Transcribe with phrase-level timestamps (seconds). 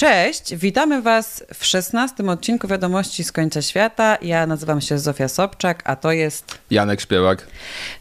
[0.00, 4.18] Cześć, witamy Was w szesnastym odcinku Wiadomości z końca świata.
[4.22, 7.46] Ja nazywam się Zofia Sobczak, a to jest Janek Śpiewak.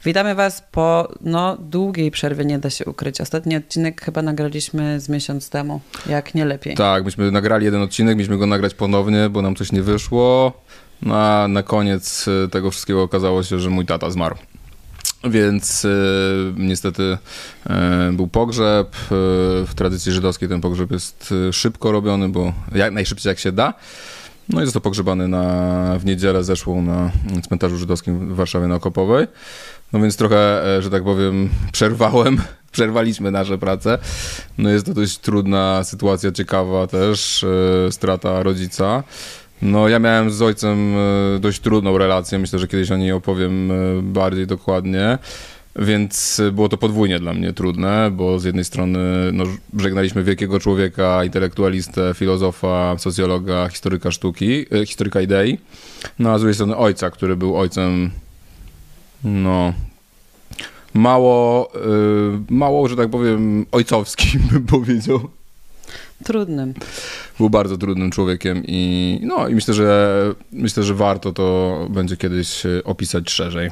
[0.05, 3.21] Witamy Was po no, długiej przerwie, nie da się ukryć.
[3.21, 6.75] Ostatni odcinek chyba nagraliśmy z miesiąc temu, jak nie lepiej.
[6.75, 10.53] Tak, myśmy nagrali jeden odcinek, mieliśmy go nagrać ponownie, bo nam coś nie wyszło.
[11.01, 14.35] No a na koniec e, tego wszystkiego okazało się, że mój tata zmarł.
[15.23, 18.95] Więc y, niestety y, był pogrzeb.
[18.95, 19.05] Y,
[19.65, 23.73] w tradycji żydowskiej ten pogrzeb jest szybko robiony, bo jak najszybciej jak się da.
[24.49, 27.11] No i został pogrzebany na, w niedzielę zeszłą na
[27.47, 29.27] cmentarzu żydowskim w Warszawie na Okopowej.
[29.93, 33.97] No więc trochę, że tak powiem, przerwałem, przerwaliśmy nasze prace.
[34.57, 37.45] No jest to dość trudna sytuacja, ciekawa też,
[37.89, 39.03] strata rodzica.
[39.61, 40.95] No, ja miałem z ojcem
[41.35, 42.39] e, dość trudną relację.
[42.39, 45.17] Myślę, że kiedyś o niej opowiem e, bardziej dokładnie.
[45.75, 48.99] Więc było to podwójnie dla mnie trudne, bo z jednej strony
[49.33, 49.43] no,
[49.77, 55.57] żegnaliśmy wielkiego człowieka, intelektualistę, filozofa, socjologa, historyka sztuki, e, historyka idei,
[56.19, 58.11] no a z drugiej strony ojca, który był ojcem,
[59.23, 59.73] no,
[60.93, 61.71] mało,
[62.49, 65.29] mało, że tak powiem, ojcowskim, bym powiedział.
[66.23, 66.73] Trudnym
[67.39, 70.15] był bardzo trudnym człowiekiem i, no, i myślę, że
[70.51, 73.71] myślę, że warto to będzie kiedyś e, opisać szerzej.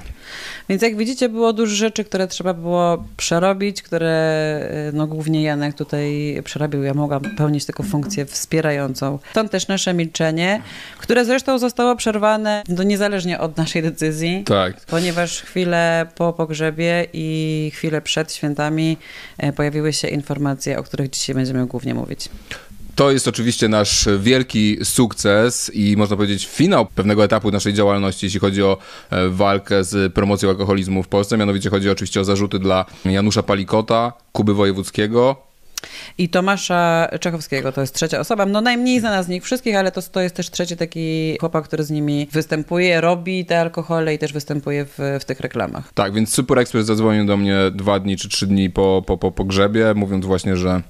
[0.70, 5.76] Więc jak widzicie, było dużo rzeczy, które trzeba było przerobić, które e, no, głównie Janek
[5.76, 6.84] tutaj przerobił.
[6.84, 9.20] Ja mogłam pełnić tylko funkcję wspierającą.
[9.32, 10.62] Stąd też nasze milczenie,
[10.98, 14.44] które zresztą zostało przerwane no, niezależnie od naszej decyzji.
[14.44, 14.86] Tak.
[14.86, 18.98] Ponieważ chwilę po pogrzebie i chwilę przed świętami
[19.38, 22.30] e, pojawiły się informacje, o których dzisiaj będziemy głównie mówić.
[22.98, 28.40] To jest oczywiście nasz wielki sukces i można powiedzieć finał pewnego etapu naszej działalności, jeśli
[28.40, 28.78] chodzi o
[29.10, 31.38] e, walkę z promocją alkoholizmu w Polsce.
[31.38, 35.48] Mianowicie chodzi oczywiście o zarzuty dla Janusza Palikota, Kuby Wojewódzkiego,
[36.18, 40.02] i Tomasza Czechowskiego, to jest trzecia osoba, no najmniej znana z nich wszystkich, ale to,
[40.02, 44.34] to jest też trzeci taki chłopak, który z nimi występuje, robi te alkohole i też
[44.34, 45.94] występuje w, w tych reklamach.
[45.94, 49.32] Tak, więc Super Express zadzwonił do mnie dwa dni czy trzy dni po, po, po
[49.32, 50.82] pogrzebie, mówiąc właśnie, że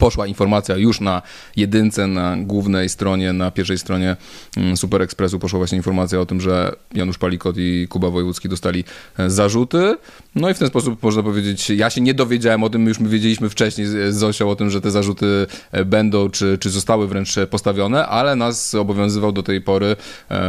[0.00, 1.22] poszła informacja już na
[1.56, 4.16] jedynce, na głównej stronie, na pierwszej stronie
[4.56, 8.84] mm, Super Expressu poszła właśnie informacja o tym, że Janusz Palikot i Kuba Wojewódzki dostali
[9.18, 9.96] e, zarzuty.
[10.34, 13.08] No i w ten sposób można powiedzieć, ja się nie dowiedziałem o tym, już my
[13.08, 17.34] wiedzieliśmy wcześniej z Zosią o tym, że te zarzuty e, będą, czy, czy zostały wręcz
[17.50, 19.96] postawione, ale nas obowiązywał do tej pory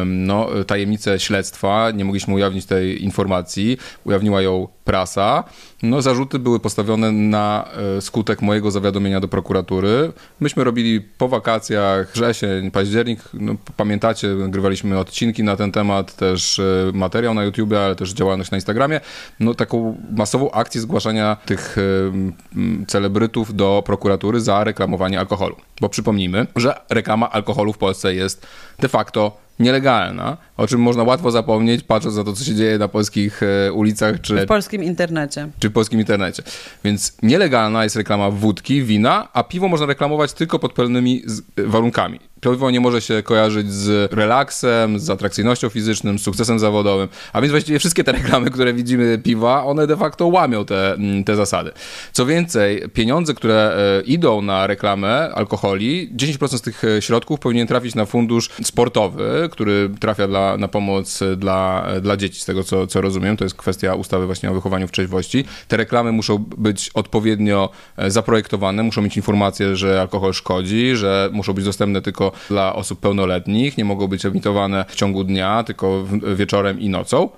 [0.05, 5.43] no, tajemnicę śledztwa, nie mogliśmy ujawnić tej informacji, ujawniła ją prasa.
[5.83, 10.11] No, zarzuty były postawione na e, skutek mojego zawiadomienia do prokuratury.
[10.39, 16.91] Myśmy robili po wakacjach, wrzesień, październik, no, pamiętacie, nagrywaliśmy odcinki na ten temat, też e,
[16.93, 18.99] materiał na YouTube, ale też działalność na Instagramie.
[19.39, 25.55] No, taką masową akcję zgłaszania tych e, celebrytów do prokuratury za reklamowanie alkoholu.
[25.81, 28.47] Bo przypomnijmy, że reklama alkoholu w Polsce jest
[28.79, 32.87] de facto nielegalna, o czym można łatwo zapomnieć, patrząc na to, co się dzieje na
[32.87, 34.21] polskich e, ulicach.
[34.21, 35.49] Czy w polskim internecie.
[35.59, 36.43] Czy w polskim internecie.
[36.83, 41.23] Więc nielegalna jest reklama wódki, wina, a piwo można reklamować tylko pod pewnymi
[41.57, 42.19] warunkami.
[42.41, 47.51] Piwo nie może się kojarzyć z relaksem, z atrakcyjnością fizyczną, z sukcesem zawodowym, a więc
[47.51, 51.71] właściwie wszystkie te reklamy, które widzimy piwa, one de facto łamią te, mm, te zasady.
[52.11, 57.67] Co więcej, pieniądze, które e, idą na reklamę alkoholi, 10% z tych e, środków powinien
[57.67, 62.87] trafić na fundusz sportowy, który trafia dla, na pomoc dla, dla dzieci, z tego co,
[62.87, 63.37] co rozumiem.
[63.37, 65.45] To jest kwestia ustawy właśnie o wychowaniu w trzeźwości.
[65.67, 71.53] Te reklamy muszą być odpowiednio e, zaprojektowane, muszą mieć informację, że alkohol szkodzi, że muszą
[71.53, 76.03] być dostępne tylko dla osób pełnoletnich, nie mogą być emitowane w ciągu dnia, tylko
[76.35, 77.29] wieczorem i nocą.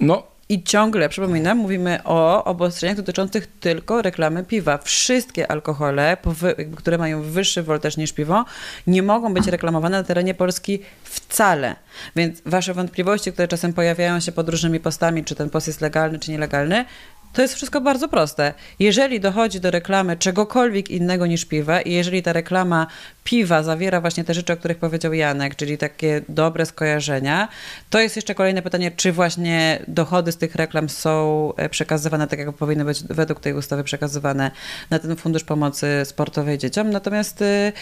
[0.00, 4.78] No, i ciągle, przypominam, mówimy o obostrzeniach dotyczących tylko reklamy piwa.
[4.78, 6.16] Wszystkie alkohole,
[6.76, 8.44] które mają wyższy woltaż niż piwo,
[8.86, 11.76] nie mogą być reklamowane na terenie Polski wcale.
[12.16, 16.18] Więc wasze wątpliwości, które czasem pojawiają się pod różnymi postami, czy ten post jest legalny,
[16.18, 16.84] czy nielegalny,
[17.38, 18.54] to jest wszystko bardzo proste.
[18.78, 22.86] Jeżeli dochodzi do reklamy czegokolwiek innego niż piwa i jeżeli ta reklama
[23.24, 27.48] piwa zawiera właśnie te rzeczy, o których powiedział Janek, czyli takie dobre skojarzenia,
[27.90, 32.38] to jest jeszcze kolejne pytanie, czy właśnie dochody z tych reklam są e, przekazywane tak,
[32.38, 34.50] jak powinny być według tej ustawy przekazywane
[34.90, 36.90] na ten Fundusz Pomocy Sportowej Dzieciom.
[36.90, 37.72] Natomiast e,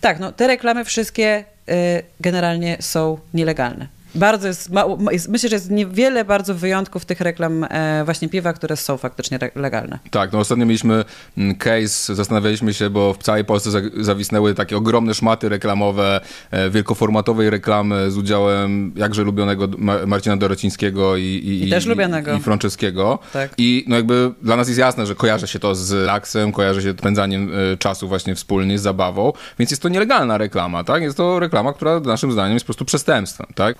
[0.00, 3.99] tak, no, te reklamy wszystkie e, generalnie są nielegalne.
[4.14, 8.52] Bardzo jest, mało, jest, myślę, że jest niewiele bardzo wyjątków tych reklam e, właśnie piwa,
[8.52, 9.98] które są faktycznie re- legalne.
[10.10, 11.04] Tak, no ostatnio mieliśmy
[11.38, 16.20] mm, case, zastanawialiśmy się, bo w całej Polsce za- zawisnęły takie ogromne szmaty reklamowe,
[16.50, 22.34] e, wielkoformatowej reklamy z udziałem jakże lubionego Ma- Marcina Dorocińskiego i, i, I też lubianego.
[22.34, 23.18] i Franceskiego.
[23.32, 23.50] Tak.
[23.58, 26.92] I no jakby dla nas jest jasne, że kojarzy się to z laksem, kojarzy się
[26.92, 31.02] spędzaniem e, czasu właśnie wspólnie, z zabawą, więc jest to nielegalna reklama, tak?
[31.02, 33.76] Jest to reklama, która naszym zdaniem jest po prostu przestępstwem, tak?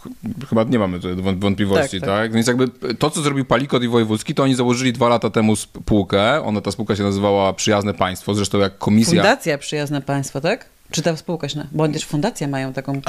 [0.49, 0.99] Chyba nie mamy
[1.37, 2.19] wątpliwości, Tak, tak?
[2.19, 2.33] tak.
[2.33, 2.69] Więc jakby
[2.99, 6.71] to, co zrobił Palikot i Wojewódzki, to oni założyli dwa lata temu spółkę, ona ta
[6.71, 9.23] spółka się nazywała Przyjazne Państwo, zresztą jak komisja...
[9.23, 10.67] Fundacja Przyjazne Państwo, tak?
[10.91, 11.59] Czy ta spółka się...
[11.59, 13.01] na- Bo też fundacje mają taką...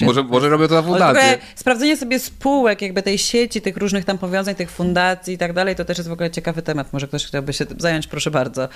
[0.00, 1.38] Może, może robię to na fundację.
[1.56, 5.76] sprawdzenie sobie spółek, jakby tej sieci, tych różnych tam powiązań, tych fundacji i tak dalej,
[5.76, 6.92] to też jest w ogóle ciekawy temat.
[6.92, 8.68] Może ktoś chciałby się tym zająć, proszę bardzo.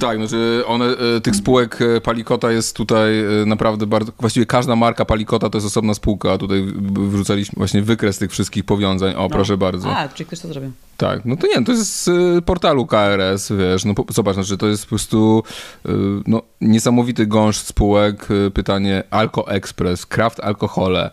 [0.00, 0.84] Tak, znaczy one,
[1.16, 5.58] e, tych spółek e, Palikota jest tutaj e, naprawdę bardzo, właściwie każda marka Palikota to
[5.58, 6.62] jest osobna spółka, tutaj
[6.92, 9.96] wrzucaliśmy właśnie wykres tych wszystkich powiązań, o proszę bardzo.
[9.96, 10.72] A, czyli ktoś to zrobił.
[11.00, 14.56] Tak, no to nie, to jest z y, portalu KRS, wiesz, no po- zobacz, znaczy
[14.56, 15.42] to jest po prostu
[15.86, 15.90] y,
[16.26, 21.10] no, niesamowity gąszcz spółek, y, pytanie Alko Express, Kraft Alkohole,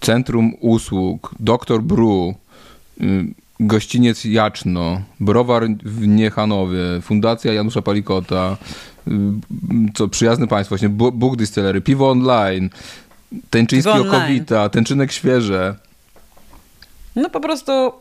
[0.00, 1.82] Centrum Usług, Dr.
[1.82, 2.34] Brew,
[3.60, 8.56] Gościniec Jaczno, Browar w Niechanowie, Fundacja Janusza Palikota,
[9.94, 12.70] co przyjazne państwo, właśnie Bóg Distillery, Piwo Online,
[13.50, 14.08] Tęczyński Piwo.
[14.16, 15.74] Okowita, Tęczynek Świeże,
[17.16, 17.92] No po prostu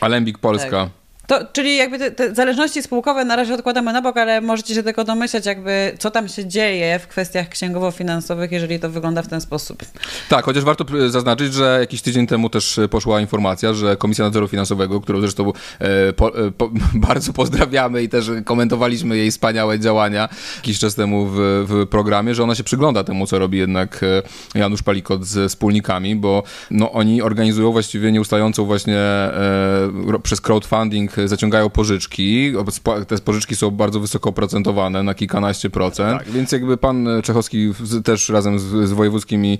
[0.00, 0.90] Alembik Polska.
[1.28, 4.82] To, czyli jakby te, te zależności spółkowe na razie odkładamy na bok, ale możecie się
[4.82, 9.40] tego domyślać, jakby co tam się dzieje w kwestiach księgowo-finansowych, jeżeli to wygląda w ten
[9.40, 9.82] sposób.
[10.28, 14.48] Tak, chociaż warto zaznaczyć, że jakiś tydzień temu też e, poszła informacja, że Komisja Nadzoru
[14.48, 16.70] Finansowego, którą zresztą e, po, e, po,
[17.08, 21.36] bardzo pozdrawiamy i też komentowaliśmy jej wspaniałe działania jakiś czas temu w,
[21.68, 24.00] w programie, że ona się przygląda temu, co robi jednak
[24.54, 31.17] e, Janusz Palikot ze wspólnikami, bo no, oni organizują właściwie nieustającą właśnie e, przez crowdfunding
[31.26, 32.52] zaciągają pożyczki.
[33.08, 36.18] Te pożyczki są bardzo wysoko oprocentowane, na kilkanaście procent.
[36.18, 37.72] Tak, więc jakby pan Czechowski
[38.04, 39.58] też razem z, z wojewódzkim i,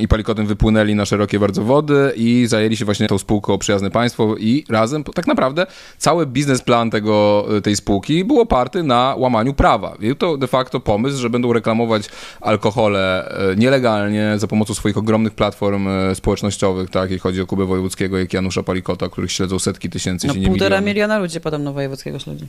[0.00, 4.36] i Palikotem wypłynęli na szerokie bardzo wody i zajęli się właśnie tą spółką Przyjazne Państwo
[4.38, 5.66] i razem tak naprawdę
[5.98, 9.96] cały biznesplan tego, tej spółki był oparty na łamaniu prawa.
[10.00, 12.08] I to de facto pomysł, że będą reklamować
[12.40, 17.64] alkohole e, nielegalnie za pomocą swoich ogromnych platform e, społecznościowych, tak, jeśli chodzi o Kubę
[17.64, 21.72] Wojewódzkiego, jak Janusza Palikota, których śledzą setki tysięcy, No jeśli nie półtora miliona ludzi podobno
[21.72, 22.46] wojewódzkiego śledzi.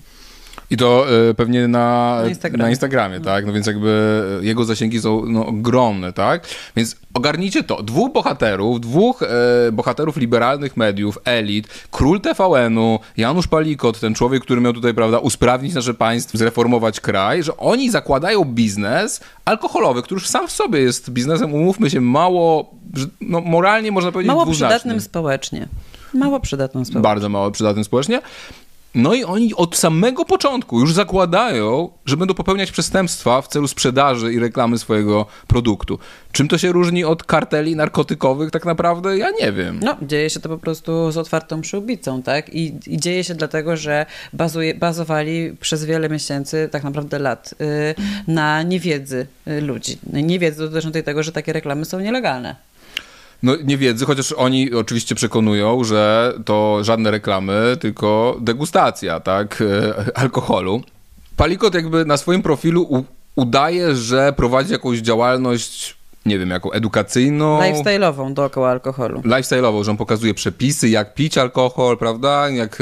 [0.69, 2.63] I to e, pewnie na, Na Instagramie.
[2.63, 3.45] na Instagramie, tak?
[3.45, 6.47] No więc jakby e, jego zasięgi są no, ogromne, tak?
[6.75, 7.83] Więc ogarnijcie to.
[7.83, 9.27] Dwóch bohaterów, dwóch e,
[9.71, 15.73] bohaterów liberalnych mediów, elit, król TVN-u, Janusz Palikot, ten człowiek, który miał tutaj, prawda, usprawnić
[15.73, 21.09] nasze państwo, zreformować kraj, że oni zakładają biznes alkoholowy, który już sam w sobie jest
[21.09, 22.71] biznesem, umówmy się, mało,
[23.21, 24.79] no moralnie można powiedzieć Mało dwuznacznym.
[24.79, 25.67] przydatnym społecznie.
[26.13, 27.01] Mało przydatnym społecznie.
[27.01, 28.21] Bardzo mało przydatnym społecznie.
[28.95, 34.33] No i oni od samego początku już zakładają, że będą popełniać przestępstwa w celu sprzedaży
[34.33, 35.99] i reklamy swojego produktu.
[36.31, 39.17] Czym to się różni od karteli narkotykowych tak naprawdę?
[39.17, 39.79] Ja nie wiem.
[39.83, 42.53] No, dzieje się to po prostu z otwartą przyłbicą, tak?
[42.55, 47.95] I, i dzieje się dlatego, że bazuje, bazowali przez wiele miesięcy, tak naprawdę lat, y,
[48.27, 49.97] na niewiedzy y, ludzi.
[50.13, 52.55] Niewiedzy dotyczącej tego, że takie reklamy są nielegalne.
[53.43, 60.17] No nie wiedzy, chociaż oni oczywiście przekonują, że to żadne reklamy, tylko degustacja, tak, e,
[60.17, 60.81] alkoholu.
[61.37, 63.05] Palikot jakby na swoim profilu
[63.35, 67.59] udaje, że prowadzi jakąś działalność, nie wiem, jaką edukacyjną.
[67.59, 69.21] Lifestyle'ową dookoła alkoholu.
[69.21, 72.49] lifestyle'ową, że on pokazuje przepisy, jak pić alkohol, prawda?
[72.49, 72.81] Jak,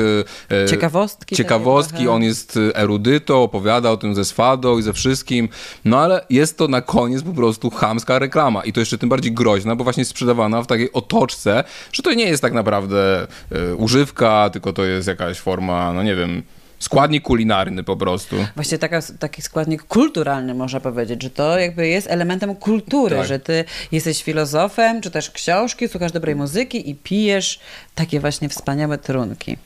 [0.49, 1.35] e, e, Ciekawostki.
[1.35, 5.49] Ciekawostki, on jest e, erudytą, opowiada o tym ze swadą i ze wszystkim,
[5.85, 9.31] no ale jest to na koniec po prostu chamska reklama i to jeszcze tym bardziej
[9.31, 13.75] groźna, bo właśnie jest sprzedawana w takiej otoczce, że to nie jest tak naprawdę e,
[13.75, 16.43] używka, tylko to jest jakaś forma, no nie wiem,
[16.81, 18.35] składnik kulinarny po prostu.
[18.55, 23.27] Właśnie taka, taki składnik kulturalny, można powiedzieć, że to jakby jest elementem kultury, Tak.
[23.27, 27.59] że ty jesteś filozofem, czy też książki, słuchasz dobrej muzyki i pijesz
[27.95, 29.57] takie właśnie wspaniałe trunki.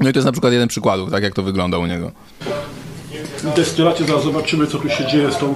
[0.00, 2.12] No i to jest na przykład jeden przykładów, tak jak to wygląda u niego.
[3.56, 5.54] destylacie, zaraz zobaczymy co tu się dzieje z tą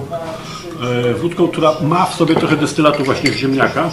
[1.09, 3.91] e, wódką, która ma w sobie trochę destylatu właśnie z ziemniaka.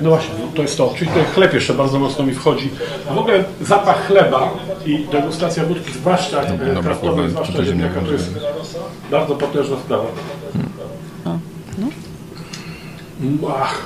[0.00, 0.94] No właśnie, no to jest to.
[0.96, 2.70] Czyli tutaj chleb jeszcze bardzo mocno mi wchodzi.
[3.10, 4.50] A w ogóle zapach chleba
[4.86, 8.30] i degustacja wódki, zwłaszcza dobra, kraftowej, zwłaszcza to ziemniaka to jest
[9.10, 10.04] bardzo potężna sprawa.
[13.54, 13.82] Ach,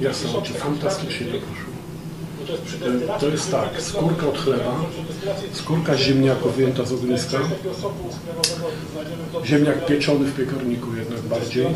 [0.00, 1.74] jasne, oczy, fantastycznie to poszło.
[3.20, 4.74] To jest tak, skórka od chleba,
[5.52, 7.38] skórka ziemniaków wyjęta z ogniska,
[9.44, 11.66] ziemniak pieczony w piekarniku jednak bardziej,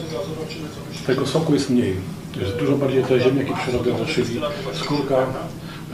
[1.06, 1.96] tego soku jest mniej.
[2.38, 4.40] To jest dużo bardziej te ziemniaki przerobione, czyli
[4.74, 5.26] skórka,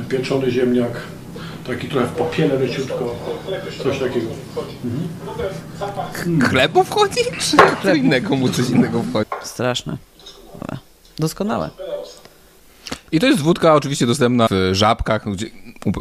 [0.08, 0.92] pieczony ziemniak,
[1.66, 3.16] taki trochę w popiele leciutko,
[3.82, 4.26] coś takiego.
[6.50, 7.20] Chlebu wchodzi?
[7.50, 9.30] Czy co innego mu coś innego wchodzi?
[9.42, 9.96] Straszne.
[11.18, 11.70] Doskonałe.
[13.12, 15.46] I to jest wódka oczywiście dostępna w Żabkach, gdzie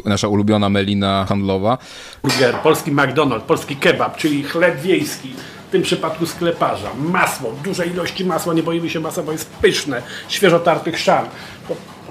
[0.04, 1.78] nasza ulubiona melina handlowa.
[2.22, 5.32] Burger, polski McDonald's, polski kebab, czyli chleb wiejski.
[5.74, 6.94] W tym przypadku skleparza.
[6.94, 10.02] Masło, duże ilości masła, nie boimy się masła, bo jest pyszne.
[10.28, 11.28] Świeżo tarty chrzan.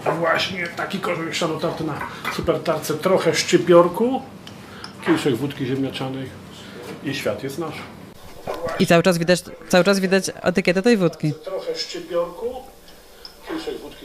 [0.04, 1.94] To właśnie taki korzeń chrzanu tarty na
[2.36, 2.94] super tarce.
[2.94, 4.22] Trochę szczypiorku,
[5.06, 6.30] kieliszek wódki ziemniaczanej
[7.04, 7.76] i świat jest nasz.
[8.80, 11.34] I cały czas widać, cały czas widać etykietę tej wódki.
[11.44, 12.56] Trochę szczypiorku,
[13.48, 14.03] kieliszek wódki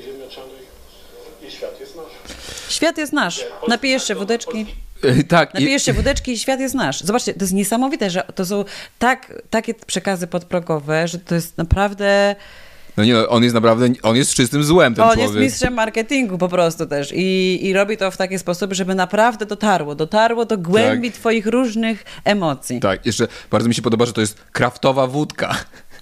[2.68, 3.44] Świat jest nasz.
[3.68, 4.66] Napijesz się wódeczki.
[5.04, 7.00] E, Tak, Napijesz się wódeczki i świat jest nasz.
[7.00, 8.64] Zobaczcie, to jest niesamowite, że to są
[8.98, 12.37] tak, takie przekazy podprogowe, że to jest naprawdę...
[12.96, 15.30] no nie, on jest naprawdę, on jest czystym złem, ten On człowiek.
[15.30, 19.46] jest mistrzem marketingu po prostu też I, i robi to w taki sposób, żeby naprawdę
[19.46, 22.80] dotarło, dotarło do głębi twoich różnych emocji.
[22.80, 25.56] Tak, jeszcze bardzo mi się podoba, że to jest kraftowa wódka.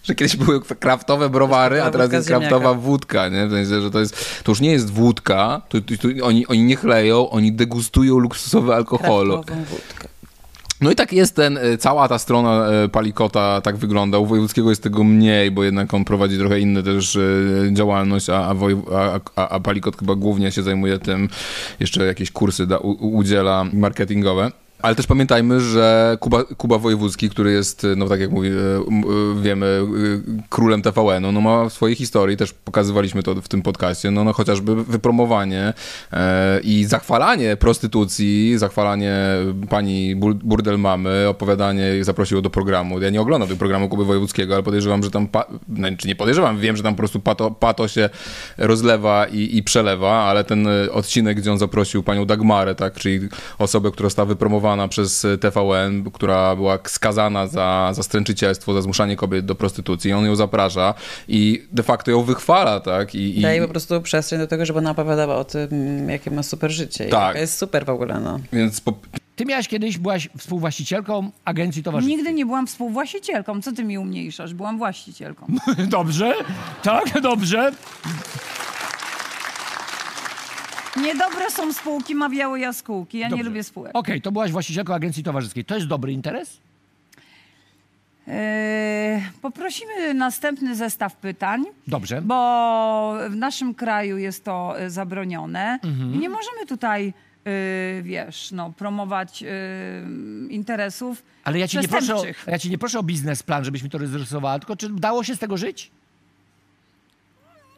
[0.06, 3.46] Że kiedyś były kraftowe browary, a teraz jest kraftowa wódka, nie?
[3.46, 6.62] W sensie, że to jest, to już nie jest wódka, to, to, to oni, oni
[6.62, 9.34] nie chleją, oni degustują luksusowe alkoholu.
[9.34, 10.08] Kraftową wódkę.
[10.80, 14.18] No i tak jest ten, y, cała ta strona y, Palikota tak wygląda.
[14.18, 18.34] U Wojewódzkiego jest tego mniej, bo jednak on prowadzi trochę inne też y, działalność, a,
[18.36, 18.54] a,
[19.36, 21.28] a, a Palikot chyba głównie się zajmuje tym,
[21.80, 24.50] jeszcze jakieś kursy da, u, udziela marketingowe.
[24.86, 29.04] Ale też pamiętajmy, że Kuba, Kuba Wojewódzki, który jest, no tak jak mówi, m-
[29.38, 33.62] y, wiemy, y, królem TVN-u, no ma w swojej historii, też pokazywaliśmy to w tym
[33.62, 35.72] podcaście, no, no chociażby wypromowanie
[36.12, 39.16] e, i zachwalanie prostytucji, zachwalanie
[39.70, 43.00] pani bur- burdel mamy, opowiadanie, zaprosiło do programu.
[43.00, 45.28] Ja nie oglądam tego programu Kuby Wojewódzkiego, ale podejrzewam, że tam,
[45.68, 48.10] no, czy nie podejrzewam, wiem, że tam po prostu pato, pato się
[48.58, 53.20] rozlewa i, i przelewa, ale ten e, odcinek, gdzie on zaprosił panią Dagmarę, tak, czyli
[53.58, 59.16] osobę, która została wypromowana przez e, TVN, która była skazana za, za stręczycielstwo, za zmuszanie
[59.16, 60.12] kobiet do prostytucji.
[60.12, 60.94] On ją zaprasza
[61.28, 63.14] i de facto ją wychwala, tak?
[63.14, 65.70] I, i, Daje po prostu przestrzeń do tego, żeby ona opowiadała o tym,
[66.08, 67.04] jakie ma super życie.
[67.04, 67.28] Tak.
[67.28, 68.40] jaka jest super w ogóle, no.
[68.52, 68.92] Więc po,
[69.36, 72.16] Ty miałaś kiedyś, byłaś współwłaścicielką agencji towarzyskiej.
[72.16, 73.62] Nigdy nie byłam współwłaścicielką.
[73.62, 74.54] Co ty mi umniejszasz?
[74.54, 75.46] Byłam właścicielką.
[75.88, 76.34] Dobrze,
[76.82, 77.72] tak, dobrze.
[81.02, 83.18] Niedobre są spółki, mawiały jaskółki.
[83.18, 83.42] Ja Dobrze.
[83.44, 83.90] nie lubię spółek.
[83.94, 85.64] Okej, to byłaś właścicielką agencji towarzyskiej.
[85.64, 86.58] To jest dobry interes?
[88.28, 92.22] Eee, poprosimy następny zestaw pytań, Dobrze.
[92.22, 95.78] bo w naszym kraju jest to e, zabronione.
[95.84, 96.14] Mhm.
[96.14, 97.12] I nie możemy tutaj,
[97.44, 99.46] e, wiesz, no, promować e,
[100.50, 102.52] interesów Ale ja cię, nie proszę o, przestępczych.
[102.52, 105.38] ja cię nie proszę o biznesplan, żebyś mi to rozrysowała, tylko czy dało się z
[105.38, 105.90] tego żyć?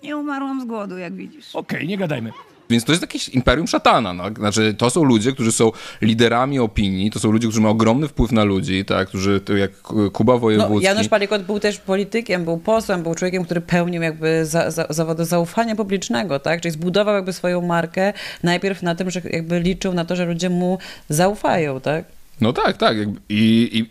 [0.03, 1.57] Nie umarłam z głodu, jak widzisz.
[1.57, 2.33] Okej, nie gadajmy.
[2.71, 4.13] Więc to jest jakieś imperium szatana.
[4.13, 4.25] No?
[4.37, 5.73] Znaczy, to są ludzie, którzy są
[6.03, 9.09] liderami opinii, to są ludzie, którzy mają ogromny wpływ na ludzi, tak?
[9.09, 9.71] którzy, to jak
[10.13, 10.85] Kuba no Wojewódzki.
[10.85, 15.25] Janusz Palikot był też politykiem, był posłem, był człowiekiem, który pełnił jakby za, za, zawody
[15.25, 16.61] zaufania publicznego, tak?
[16.61, 20.51] Czyli zbudował jakby swoją markę najpierw na tym, że jakby liczył na to, że ludzie
[20.51, 22.18] mu zaufają, tak?
[22.41, 22.97] No tak, tak.
[23.29, 23.43] I,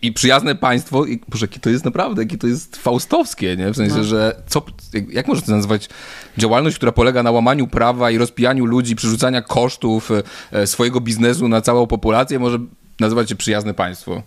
[0.01, 3.71] i, i przyjazne państwo, i, boże, jakie to jest naprawdę, jakie to jest faustowskie, nie?
[3.71, 4.03] W sensie, No.
[4.03, 4.61] że co,
[4.93, 5.89] jak, jak można to nazwać
[6.37, 10.09] działalność, która polega na łamaniu prawa i rozpijaniu ludzi, przerzucania kosztów
[10.51, 12.59] e, swojego biznesu na całą populację, może
[12.99, 14.21] nazywać się przyjazne państwo?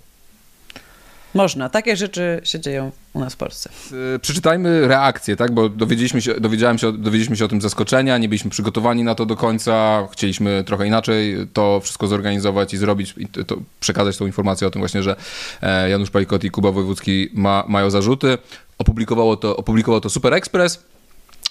[1.34, 1.68] Można.
[1.68, 3.70] Takie rzeczy się dzieją u nas w Polsce.
[4.14, 5.52] E, Przeczytajmy reakcję, tak?
[5.52, 9.26] Bo dowiedzieliśmy się, dowiedziałem się, dowiedzieliśmy się o tym zaskoczenia, nie byliśmy przygotowani na to
[9.26, 14.66] do końca, chcieliśmy trochę inaczej to wszystko zorganizować i zrobić, i to przekazać tą informację
[14.66, 15.16] o tym właśnie, że
[15.62, 18.38] e, Janusz Palikot i Kuba Wojewódzki ma, mają zarzuty.
[18.78, 20.84] Opublikowało to, opublikował to Super Express.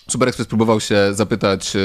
[0.10, 1.80] Super Express próbował się zapytać e,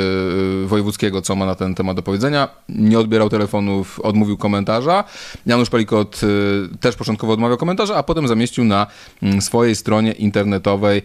[0.67, 2.49] Wojewódzkiego, co ma na ten temat do powiedzenia.
[2.69, 5.05] Nie odbierał telefonów, odmówił komentarza.
[5.47, 8.87] Janusz Palikot e, też początkowo odmawiał komentarza, a potem zamieścił na
[9.23, 11.03] mm, swojej stronie internetowej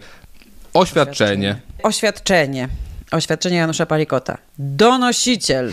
[0.74, 1.60] oświadczenie.
[1.82, 2.68] Oświadczenie.
[3.10, 4.38] Oświadczenie Janusza Palikota.
[4.58, 5.72] Donosiciel.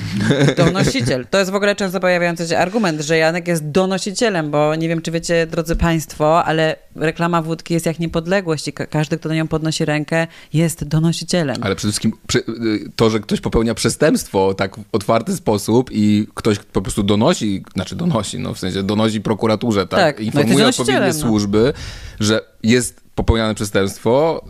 [0.58, 1.27] Donosiciel.
[1.29, 5.01] To jest w ogóle często pojawiający się argument, że Janek jest donosicielem, bo nie wiem,
[5.01, 9.36] czy wiecie, drodzy Państwo, ale reklama wódki jest jak niepodległość i ka- każdy, kto na
[9.36, 11.58] nią podnosi rękę, jest donosicielem.
[11.62, 16.60] Ale przede wszystkim y, to, że ktoś popełnia przestępstwo tak w otwarty sposób i ktoś
[16.60, 21.08] po prostu donosi, znaczy donosi, no w sensie donosi prokuraturze, tak, Tak, no informuje odpowiednie
[21.08, 21.13] no.
[21.13, 21.74] służby,
[22.20, 24.41] że jest popełniane przestępstwo,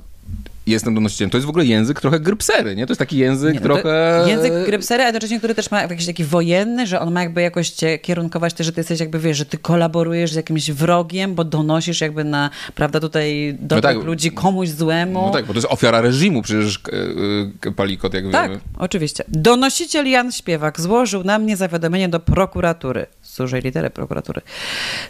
[0.68, 1.30] jestem donosicielem.
[1.30, 2.86] To jest w ogóle język trochę grypsery, nie?
[2.86, 4.24] To jest taki język Nie, no trochę...
[4.28, 7.70] Język grypsery, a jednocześnie, który też ma jakiś taki wojenny, że on ma jakby jakoś
[7.70, 11.44] cię kierunkować też, że ty jesteś jakby, wiesz, że ty kolaborujesz z jakimś wrogiem, bo
[11.44, 14.06] donosisz jakby na, prawda, tutaj dobrych tak.
[14.06, 15.22] ludzi komuś złemu.
[15.22, 16.80] No tak, bo to jest ofiara reżimu przecież
[17.66, 18.62] e, Palikot, jak Tak, wiemy.
[18.78, 19.24] oczywiście.
[19.28, 23.06] Donosiciel Jan Śpiewak złożył na mnie zawiadomienie do prokuratury.
[23.38, 24.42] Z dużej litery prokuratury.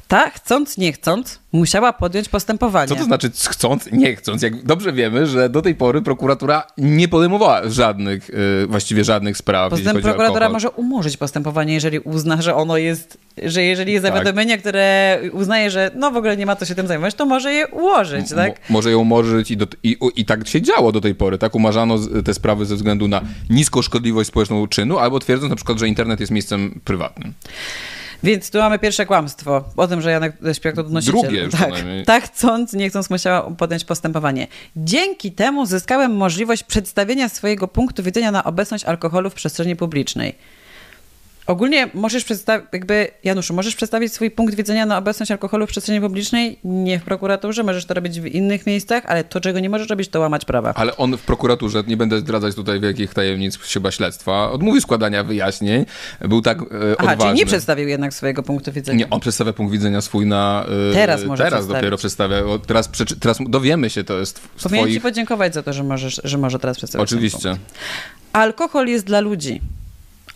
[0.07, 2.87] Ta, chcąc, nie chcąc, musiała podjąć postępowanie.
[2.87, 4.41] Co to znaczy chcąc, nie chcąc?
[4.41, 8.29] Jak dobrze wiemy, że do tej pory prokuratura nie podejmowała żadnych,
[8.63, 10.51] e, właściwie żadnych spraw, Poza tym alkohol.
[10.51, 14.13] może umorzyć postępowanie, jeżeli uzna, że ono jest, że jeżeli jest Tak.
[14.13, 17.53] zawiadomienie, które uznaje, że no w ogóle nie ma co się tym zajmować, to może
[17.53, 18.47] je ułożyć, tak?
[18.49, 21.55] Mo- może ją umorzyć i, do, i, i tak się działo do tej pory, tak?
[21.55, 25.87] Umarzano te sprawy ze względu na niską szkodliwość społeczną czynu, albo twierdząc na przykład, że
[25.87, 27.33] internet jest miejscem prywatnym.
[28.23, 31.21] Więc tu mamy pierwsze kłamstwo o tym, że Janek Śpiewak to donosiciel.
[31.21, 31.71] Drugie już tak,
[32.05, 34.47] tak chcąc, nie chcąc musiała podjąć postępowanie.
[34.75, 40.35] Dzięki temu zyskałem możliwość przedstawienia swojego punktu widzenia na obecność alkoholu w przestrzeni publicznej.
[41.47, 46.01] Ogólnie możesz przedstawić, jakby, Januszu, możesz przedstawić swój punkt widzenia na obecność alkoholu w przestrzeni
[46.01, 46.59] publicznej?
[46.63, 50.09] Nie w prokuraturze, możesz to robić w innych miejscach, ale to, czego nie możesz robić,
[50.09, 50.73] to łamać prawa.
[50.75, 55.85] Ale on w prokuraturze, nie będę zdradzać tutaj wielkich tajemnic chyba śledztwa, odmówił składania wyjaśnień,
[56.21, 57.25] był tak e, Aha, odważny.
[57.25, 58.99] czyli nie przedstawił jednak swojego punktu widzenia.
[58.99, 60.65] Nie, on przedstawia punkt widzenia swój na...
[60.91, 62.37] e, Teraz może Teraz dopiero przedstawia.
[62.45, 62.89] O, teraz,
[63.19, 65.01] teraz dowiemy się, to jest z Powinien ci twoich...
[65.01, 67.03] podziękować za to, że, możesz, że może teraz przedstawić.
[67.03, 67.57] Oczywiście.
[68.33, 69.61] Alkohol jest dla ludzi.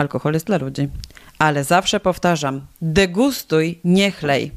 [0.02, 0.90] Alkohol jest dla ludzi.
[1.40, 4.52] Ale zawsze powtarzam, degustuj, nie chlej.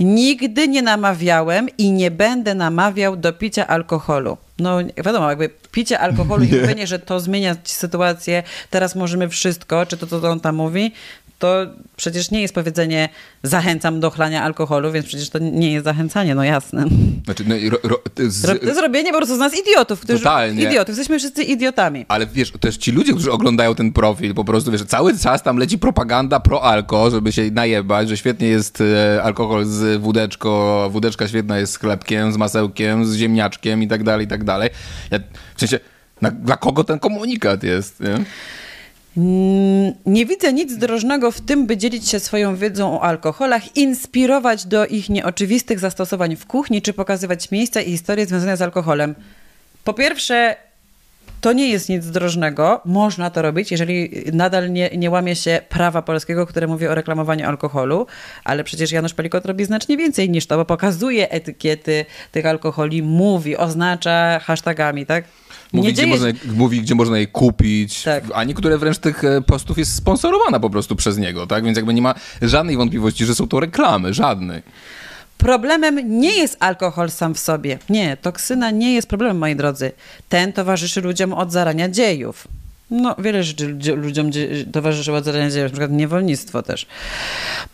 [0.00, 4.36] Nigdy nie namawiałem i nie będę namawiał do picia alkoholu.
[4.58, 9.96] No wiadomo, jakby picie alkoholu i mówienie, że to zmienia sytuację, teraz możemy wszystko, czy
[9.96, 10.92] to, co on tam mówi,
[11.38, 11.66] to
[11.96, 13.08] przecież nie jest powiedzenie
[13.42, 16.84] zachęcam do chlania alkoholu, więc przecież to nie jest zachęcanie, no jasne.
[17.24, 20.18] Znaczy, no, ro, ro, z, Ro- To jest robienie po prostu z nas idiotów, którzy...
[20.18, 20.62] Totalnie.
[20.62, 22.04] Idiotów, jesteśmy wszyscy idiotami.
[22.08, 25.56] Ale wiesz, też ci ludzie, którzy oglądają ten profil, po prostu wiesz, cały czas tam
[25.58, 31.28] leci propaganda pro alko, żeby się najebać, że świetnie jest e, alkohol z wódeczko, wódeczka
[31.28, 34.70] świetna jest z chlebkiem, z masełkiem, z ziemniaczkiem i tak dalej, i tak dalej.
[35.10, 35.18] Ja,
[35.56, 35.78] w sensie,
[36.22, 38.24] na, dla kogo ten komunikat jest, nie?
[39.16, 44.66] Mm, Nie widzę nic drożnego w tym, by dzielić się swoją wiedzą o alkoholach, inspirować
[44.66, 49.14] do ich nieoczywistych zastosowań w kuchni, czy pokazywać miejsca i historie związane z alkoholem.
[49.84, 50.56] Po pierwsze,
[51.40, 52.80] to nie jest nic drożnego.
[52.84, 57.46] Można to robić, jeżeli nadal nie, nie łamie się prawa polskiego, które mówi o reklamowaniu
[57.48, 58.06] alkoholu,
[58.44, 63.56] ale przecież Janusz Palikot robi znacznie więcej niż to, bo pokazuje etykiety tych alkoholi, mówi,
[63.56, 65.24] oznacza hashtagami, tak?
[65.72, 68.24] Mówi, nie gdzie dzieje można, je- mówi, gdzie można je kupić, Tak.
[68.34, 71.64] a niektóre wręcz tych e, postów jest sponsorowana po prostu przez niego, tak?
[71.64, 74.62] Więc jakby nie ma żadnej wątpliwości, że są to reklamy, żadnej.
[75.38, 77.78] Problemem nie jest alkohol sam w sobie.
[77.88, 79.92] Nie, toksyna nie jest problemem, moi drodzy.
[80.28, 82.48] Ten towarzyszy ludziom od zarania dziejów.
[82.90, 84.30] No, wiele rzeczy ludziom
[84.72, 86.86] towarzyszyło od zarania dziejów, na przykład niewolnictwo też.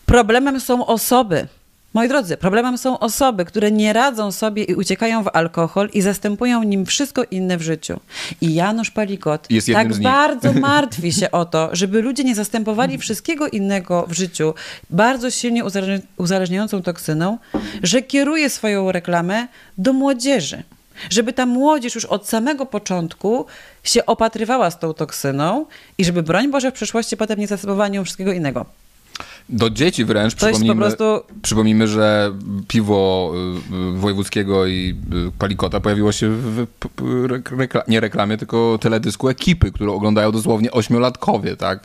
[0.05, 1.47] Problemem są osoby.
[1.93, 6.63] Moi drodzy, problemem są osoby, które nie radzą sobie i uciekają w alkohol i zastępują
[6.63, 7.99] nim wszystko inne w życiu.
[8.41, 13.47] I Janusz Palikot Jest tak bardzo martwi się o to, żeby ludzie nie zastępowali wszystkiego
[13.47, 14.53] innego w życiu
[14.89, 17.37] bardzo silnie uzależni- uzależniającą toksyną,
[17.83, 20.63] że kieruje swoją reklamę do młodzieży.
[21.09, 23.45] Żeby ta młodzież już od samego początku
[23.83, 25.65] się opatrywała z tą toksyną
[25.97, 28.65] i żeby, broń Boże, w przyszłości potem nie zastępowała nią wszystkiego innego.
[29.49, 32.31] Do dzieci wręcz po przypomnijmy, prostu- przypomnijmy, że
[32.67, 33.31] piwo
[33.71, 34.95] y, y, wojewódzkiego i
[35.27, 36.67] y, palikota pojawiło się w
[37.57, 41.79] rekla- nie reklamie, tylko teledysku ekipy, którą oglądają dosłownie ośmiolatkowie, tak?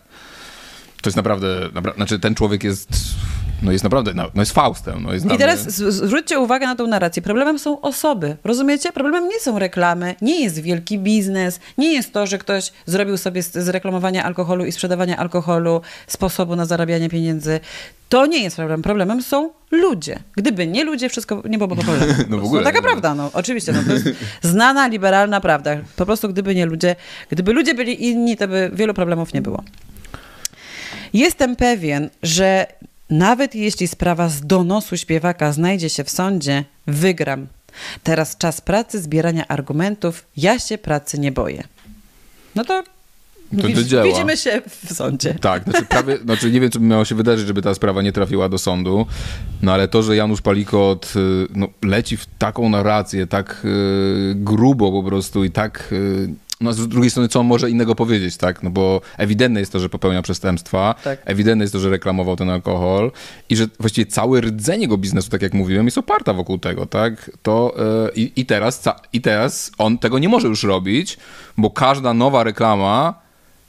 [1.03, 2.89] To jest naprawdę, napra- znaczy ten człowiek jest,
[3.63, 5.03] no jest naprawdę, no jest Faustem.
[5.03, 7.23] No jest I teraz mnie- zwróćcie uwagę na tą narrację.
[7.23, 8.37] Problemem są osoby.
[8.45, 8.93] Rozumiecie?
[8.93, 13.43] Problemem nie są reklamy, nie jest wielki biznes, nie jest to, że ktoś zrobił sobie
[13.43, 17.61] z, z reklamowania alkoholu i sprzedawania alkoholu sposobu na zarabianie pieniędzy.
[18.09, 18.83] To nie jest problem.
[18.83, 20.19] Problemem są ludzie.
[20.37, 22.01] Gdyby nie ludzie, wszystko nie byłoby problemu.
[22.15, 22.47] Po prostu.
[22.47, 22.83] ogóle, taka no.
[22.83, 23.31] prawda, no.
[23.33, 23.73] Oczywiście.
[23.73, 24.07] No, to jest
[24.43, 25.77] znana, liberalna prawda.
[25.97, 26.97] Po prostu gdyby nie ludzie,
[27.31, 29.63] gdyby ludzie byli inni, to by wielu problemów nie było.
[31.13, 32.67] Jestem pewien, że
[33.11, 37.47] nawet jeśli sprawa z donosu śpiewaka znajdzie się w sądzie, wygram.
[38.03, 40.25] Teraz czas pracy, zbierania argumentów.
[40.37, 41.65] Ja się pracy nie boję.
[42.55, 42.83] No to,
[43.63, 45.35] To widz- widzimy się w sądzie.
[45.35, 48.13] Tak, znaczy, prawie, znaczy nie wiem, co by miało się wydarzyć, żeby ta sprawa nie
[48.13, 49.07] trafiła do sądu,
[49.63, 54.93] no ale to, że Janusz Palikot y, no, leci w taką narrację, tak y, grubo
[54.93, 56.29] po prostu i tak y,
[56.61, 58.63] no z drugiej strony, co on może innego powiedzieć, tak?
[58.63, 61.21] No bo ewidentne jest to, że popełnia przestępstwa, Tak.
[61.25, 63.13] ewidentne jest to, że reklamował ten alkohol
[63.49, 67.31] i że właściwie całe rdzenie jego biznesu, tak jak mówiłem, jest oparta wokół tego, tak?
[67.43, 67.75] To
[68.07, 71.19] e, i, teraz, i teraz on tego nie może już robić,
[71.57, 73.15] bo każda nowa reklama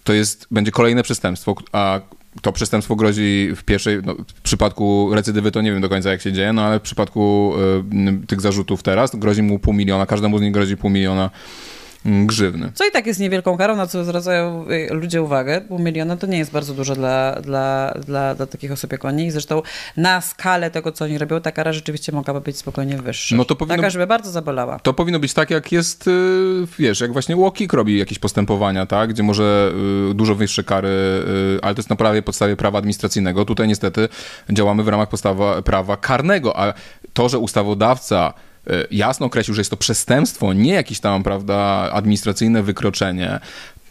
[0.03, 1.99] to jest, będzie kolejne przestępstwo, a
[2.41, 6.21] to przestępstwo grozi w pierwszej, no, w przypadku recydywy to nie wiem do końca jak
[6.21, 7.53] się dzieje, no ale w przypadku
[8.23, 11.29] y, tych zarzutów teraz grozi mu pół miliona, każdemu z nich grozi pół miliona
[12.05, 12.71] grzywny.
[12.75, 15.61] Co i tak jest niewielką karą, na co zwracają y, ludzie uwagę.
[15.61, 19.25] Pół miliona to nie jest bardzo dużo dla, dla, dla, dla takich osób jak oni.
[19.25, 19.61] I zresztą
[19.97, 23.35] na skalę tego, co oni robią, ta kara rzeczywiście mogłaby być spokojnie wyższa.
[23.35, 24.79] No to powinno- Taka, żeby bardzo zabolała.
[24.79, 26.11] To powinno być tak, jak jest, y,
[26.79, 29.71] wiesz, jak właśnie Łokik robi jakieś postępowania, tak, gdzie może
[30.11, 30.89] y, dużo wyższe kary,
[31.61, 33.45] ale to jest na prawie podstawie prawa administracyjnego.
[33.45, 34.09] Tutaj niestety
[34.49, 36.73] działamy w ramach podstawa prawa karnego, a
[37.13, 38.33] to, że ustawodawca
[38.91, 43.39] jasno określił, że jest to przestępstwo, nie jakieś tam, prawda, administracyjne wykroczenie,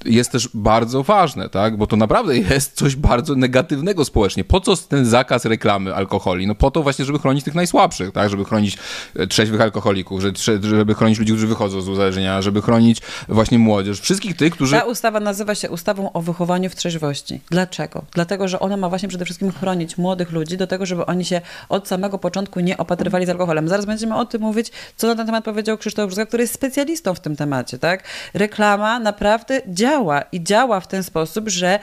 [0.04, 1.76] jest też bardzo ważne, tak?
[1.76, 4.44] Bo to naprawdę jest coś bardzo negatywnego społecznie.
[4.44, 6.46] Po co ten zakaz reklamy alkoholi?
[6.46, 8.30] No po to właśnie, żeby chronić tych najsłabszych, tak?
[8.30, 8.78] Żeby chronić
[9.16, 10.20] e, trzeźwych alkoholików,
[10.62, 14.00] żeby chronić ludzi, którzy wychodzą z uzależnienia, żeby chronić właśnie młodzież.
[14.00, 14.76] Wszystkich tych, którzy...
[14.76, 17.40] Ta ustawa nazywa się ustawą o wychowaniu w trzeźwości.
[17.50, 18.04] Dlaczego?
[18.12, 21.40] Dlatego, że ona ma właśnie przede wszystkim chronić młodych ludzi do tego, żeby oni się
[21.68, 23.68] od samego początku nie opatrywali z alkoholem.
[23.68, 27.14] Zaraz będziemy o tym mówić, co na ten temat powiedział Krzysztof Brzuska, który jest specjalistą
[27.14, 28.04] w tym temacie, tak?
[28.34, 29.87] Reklama naprawdę działa
[30.32, 31.78] i działa w ten sposób, że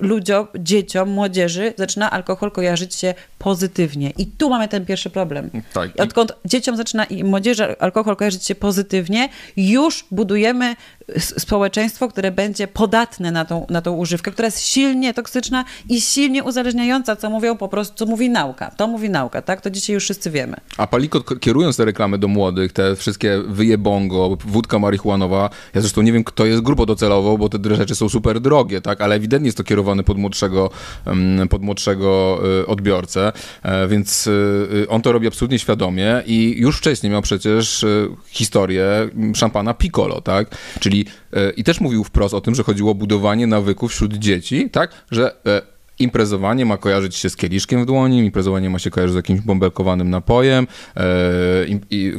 [0.00, 4.10] ludziom, dzieciom, młodzieży zaczyna alkohol kojarzyć się pozytywnie.
[4.10, 5.50] I tu mamy ten pierwszy problem.
[5.72, 5.90] Tak.
[5.98, 10.76] Odkąd dzieciom zaczyna i młodzieży alkohol kojarzyć się pozytywnie, już budujemy
[11.18, 16.44] społeczeństwo, które będzie podatne na tą, na tą używkę, która jest silnie toksyczna i silnie
[16.44, 18.70] uzależniająca, co mówią po prostu, co mówi nauka.
[18.70, 19.60] To mówi nauka, tak?
[19.60, 20.56] To dzisiaj już wszyscy wiemy.
[20.76, 26.12] A Palikot kierując te reklamy do młodych, te wszystkie wyjebongo, wódka marihuanowa, ja zresztą nie
[26.12, 29.58] wiem, kto jest grupą docelową, bo te rzeczy są super drogie, tak, ale ewidentnie jest
[29.58, 30.70] to kierowane pod młodszego,
[31.06, 34.30] em, pod młodszego y, odbiorcę, e, więc y,
[34.72, 37.84] y, on to robi absolutnie świadomie i już wcześniej miał przecież
[38.26, 42.90] historię mm, szampana Piccolo, tak, czyli y, i też mówił wprost o tym, że chodziło
[42.90, 47.86] o budowanie nawyków wśród dzieci, tak, że e, Imprezowanie ma kojarzyć się z kieliszkiem w
[47.86, 51.02] dłoni, imprezowanie ma się kojarzyć z jakimś bąbelkowanym napojem e,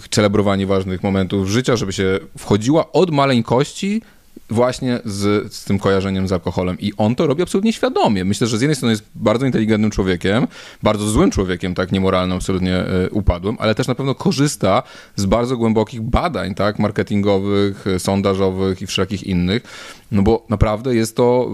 [0.09, 4.01] celebrowanie ważnych momentów życia, żeby się wchodziła od maleńkości
[4.49, 6.79] właśnie z, z tym kojarzeniem z alkoholem.
[6.79, 8.25] I on to robi absolutnie świadomie.
[8.25, 10.47] Myślę, że z jednej strony jest bardzo inteligentnym człowiekiem,
[10.83, 14.83] bardzo złym człowiekiem, tak niemoralnym, absolutnie e, upadłym, ale też na pewno korzysta
[15.15, 19.63] z bardzo głębokich badań, tak, marketingowych, e, sondażowych i wszelkich innych,
[20.11, 21.51] no bo naprawdę jest to,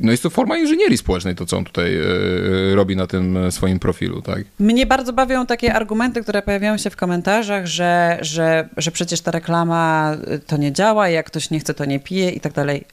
[0.00, 3.52] no jest to forma inżynierii społecznej, to co on tutaj e, robi na tym e,
[3.52, 4.44] swoim profilu, tak.
[4.58, 9.30] Mnie bardzo bawią takie argumenty, które pojawiają się w komentarzach, że, że, że przecież ta
[9.30, 12.84] reklama y, to nie działa, jak ktoś nie chce, to nie pije i tak dalej.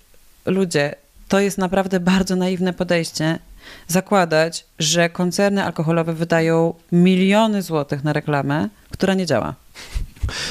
[0.46, 0.96] Ludzie,
[1.28, 3.40] to jest naprawdę bardzo naiwne podejście.
[3.88, 9.56] Zakładać, że koncerny alkoholowe wydają miliony złotych na reklamę, która nie działa.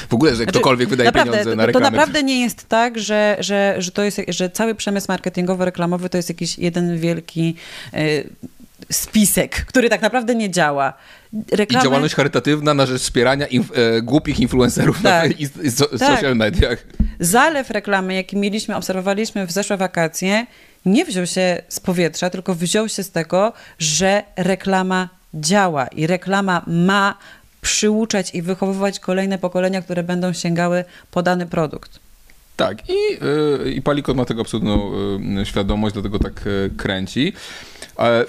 [0.09, 1.85] W ogóle, że Znaczy, ktokolwiek wydaje naprawdę, pieniądze na reklamę.
[1.85, 6.17] To naprawdę nie jest tak, że, że, że, to jest, że cały przemysł marketingowo-reklamowy to
[6.17, 7.55] jest jakiś jeden wielki
[7.93, 8.29] y,
[8.91, 10.93] spisek, który tak naprawdę nie działa.
[11.33, 15.39] I Reklamy, działalność charytatywna na rzecz wspierania inf- e, głupich influencerów na Tak.
[15.39, 15.99] i, i so, Tak.
[15.99, 16.83] social mediach.
[17.19, 20.45] Zalew reklamy, jaki mieliśmy, obserwowaliśmy w zeszłe wakacje,
[20.85, 26.61] nie wziął się z powietrza, tylko wziął się z tego, że reklama działa i reklama
[26.67, 27.17] ma
[27.61, 31.99] przyuczać i wychowywać kolejne pokolenia, które będą sięgały po dany produkt.
[32.57, 33.25] Tak, i,
[33.65, 34.91] y, i Palikot ma tego absolutną
[35.41, 37.33] y, świadomość, dlatego tak y, kręci.
[37.99, 38.25] E,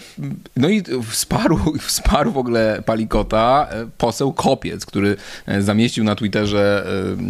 [0.57, 5.17] No i wsparł, wsparł w ogóle Palikota e, poseł Kopiec, który
[5.47, 6.87] e, zamieścił na Twitterze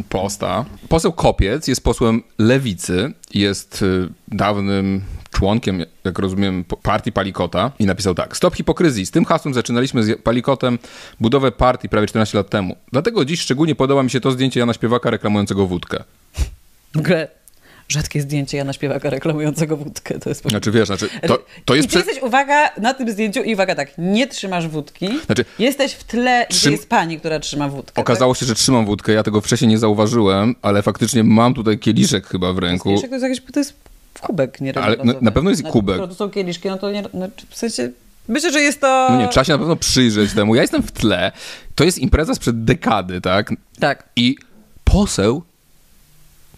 [0.09, 0.65] posta.
[0.89, 3.85] Poseł Kopiec jest posłem Lewicy, jest
[4.29, 5.03] dawnym
[5.43, 8.37] członkiem, jak rozumiem, partii Palikota i napisał tak.
[8.37, 9.07] Stop hipokryzji.
[9.07, 10.79] Z tym hasłem zaczynaliśmy z Palikotem
[11.21, 12.77] budowę partii prawie 14 lat temu.
[12.93, 16.05] Dlatego dziś szczególnie podoba mi się to zdjęcie Jana Śpiewaka reklamującego wódkę.
[16.95, 17.29] W ogóle
[17.89, 20.19] rzadkie zdjęcie Jana Śpiewaka reklamującego wódkę.
[20.19, 23.43] To jest Znaczy wiesz, znaczy to, to jest I ty jesteś, uwaga, na tym zdjęciu
[23.43, 27.41] i uwaga tak, nie trzymasz wódki, Znaczy, jesteś w tle, trzym- gdzie jest pani, która
[27.41, 28.01] trzyma wódkę.
[28.01, 32.27] Okazało się, że trzymam wódkę, ja tego wcześniej nie zauważyłem, ale faktycznie mam tutaj kieliszek
[32.27, 32.65] chyba w tak?
[32.65, 32.89] ręku.
[32.89, 35.03] Kieliszek to jest jakiś, to jest kubek nieregularny.
[35.03, 35.97] Ale na- na pewno jest kubek.
[35.99, 37.91] To są kieliszki, no to nie, no, w sensie,
[38.29, 39.09] myślę, że jest to...
[39.11, 40.55] No nie, trzeba się na pewno przyjrzeć temu.
[40.55, 41.33] Ja jestem w tle,
[41.75, 43.51] to jest impreza sprzed dekady, tak?
[43.81, 44.09] Tak.
[44.17, 44.37] I
[44.85, 45.43] poseł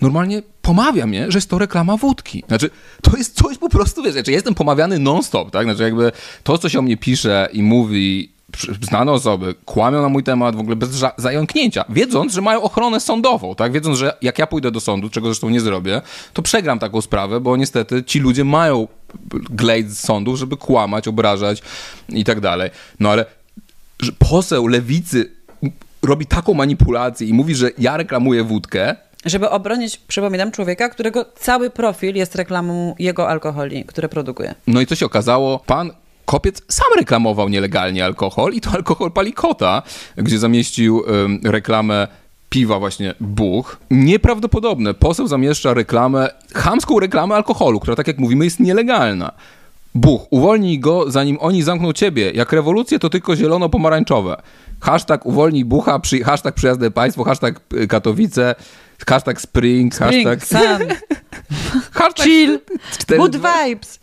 [0.00, 2.44] normalnie pomawia mnie, że jest to reklama wódki.
[2.48, 2.70] Znaczy,
[3.02, 5.64] to jest coś po prostu, wiesz, znaczy, ja jestem pomawiany non-stop, tak?
[5.66, 6.12] Znaczy jakby
[6.42, 8.30] to, co się o mnie pisze i mówi
[8.82, 13.54] znane osoby kłamią na mój temat w ogóle bez zająknięcia, wiedząc, że mają ochronę sądową,
[13.54, 13.72] tak?
[13.72, 17.40] Wiedząc, że jak ja pójdę do sądu, czego zresztą nie zrobię, to przegram taką sprawę,
[17.40, 18.88] bo niestety ci ludzie mają
[19.50, 21.62] glejt z sądów, żeby kłamać, obrażać
[22.08, 22.70] i tak dalej.
[23.00, 23.26] No ale
[24.00, 25.32] że poseł lewicy
[26.02, 31.70] robi taką manipulację i mówi, że ja reklamuję wódkę, Żeby obronić, przypominam, człowieka, którego cały
[31.70, 34.54] profil jest reklamą jego alkoholi, które produkuje.
[34.66, 35.58] No i co się okazało?
[35.58, 35.90] Pan
[36.24, 39.82] Kopiec sam reklamował nielegalnie alkohol i to alkohol Palikota,
[40.16, 41.02] gdzie zamieścił
[41.44, 42.08] reklamę
[42.50, 43.76] piwa właśnie Buch.
[43.90, 44.94] Nieprawdopodobne.
[44.94, 49.32] Poseł zamieszcza reklamę, chamską reklamę alkoholu, która tak jak mówimy jest nielegalna.
[49.94, 52.30] Buch, uwolnij go, zanim oni zamkną ciebie.
[52.30, 54.36] Jak rewolucje, to tylko zielono-pomarańczowe.
[54.80, 58.54] Hashtag uwolnij Bucha, przy, hashtag przyjazne państwo, hashtag y, Katowice,
[59.08, 60.46] hashtag Spring, Spring, hashtag...
[60.46, 60.88] sun,
[61.98, 62.60] hashtag chill,
[62.98, 63.98] 4, good vibes.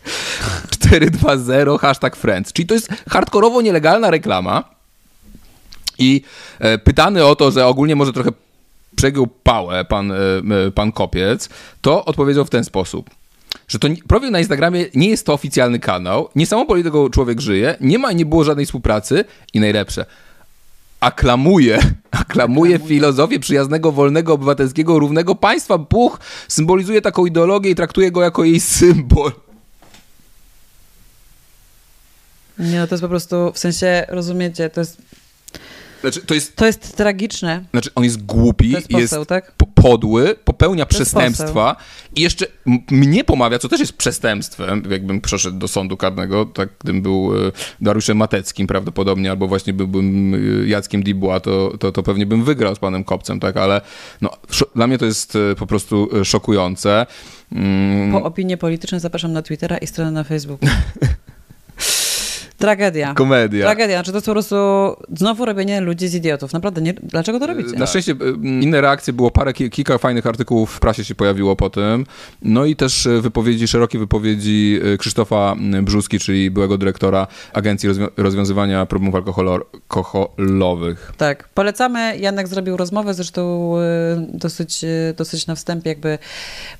[0.70, 2.52] 420 hashtag friends.
[2.52, 4.64] Czyli to jest hardkorowo nielegalna reklama.
[5.98, 6.22] I
[6.58, 8.30] e, pytany o to, że ogólnie może trochę
[8.96, 10.16] przegiął pałę pan, e,
[10.74, 11.48] pan Kopiec,
[11.80, 13.10] to odpowiedział w ten sposób.
[13.68, 17.76] Że to profil na Instagramie nie jest to oficjalny kanał, nie samo polityką człowiek żyje,
[17.80, 19.24] nie ma i nie było żadnej współpracy
[19.54, 20.06] i najlepsze,
[21.10, 21.78] aklamuje,
[22.10, 25.78] aklamuje filozofię przyjaznego, wolnego, obywatelskiego, równego państwa.
[25.78, 29.32] Buch symbolizuje taką ideologię i traktuje go jako jej symbol.
[32.58, 35.02] Nie, no to jest po prostu, w sensie, rozumiecie, to jest,
[36.02, 37.64] Znaczy, to jest to jest tragiczne.
[37.70, 39.52] Znaczy, on jest głupi, To jest jest, poseł, tak?
[39.52, 41.76] po- podły, popełnia To jest przestępstwa
[42.16, 42.46] i jeszcze
[42.90, 47.52] mnie pomawia, co też jest przestępstwem, jakbym przeszedł do sądu karnego, tak gdybym był e,
[47.80, 50.38] Dariuszem Mateckim prawdopodobnie, albo właśnie byłbym e,
[50.68, 53.80] Jackiem Dibuła, to, to, to pewnie bym wygrał z panem Kopcem, tak, ale
[54.20, 54.30] no,
[54.74, 57.06] dla mnie to jest e, po prostu szokujące.
[57.52, 60.68] Mm, Po opinie polityczne zapraszam na Twittera i stronę na Facebooku.
[62.66, 63.14] Tragedia.
[63.14, 63.64] Komedia.
[63.66, 63.96] Tragedia.
[63.96, 64.56] Znaczy to jest po prostu
[65.16, 66.52] znowu robienie ludzi z idiotów.
[66.52, 67.78] Naprawdę, nie, dlaczego to robicie?
[67.78, 71.56] Na szczęście y, inne reakcje było, parę, ki- kilka fajnych artykułów w prasie się pojawiło
[71.56, 72.06] po tym.
[72.42, 78.08] No i też y, wypowiedzi, szerokie wypowiedzi y, Krzysztofa Brzuski, czyli byłego dyrektora Agencji Rozwią-
[78.16, 81.12] Rozwiązywania Problemów Alkoholo- Alkoholowych.
[81.16, 82.16] Tak, polecamy.
[82.18, 83.72] Janek zrobił rozmowę, zresztą
[84.28, 84.84] dosyć,
[85.16, 86.18] dosyć na wstępie jakby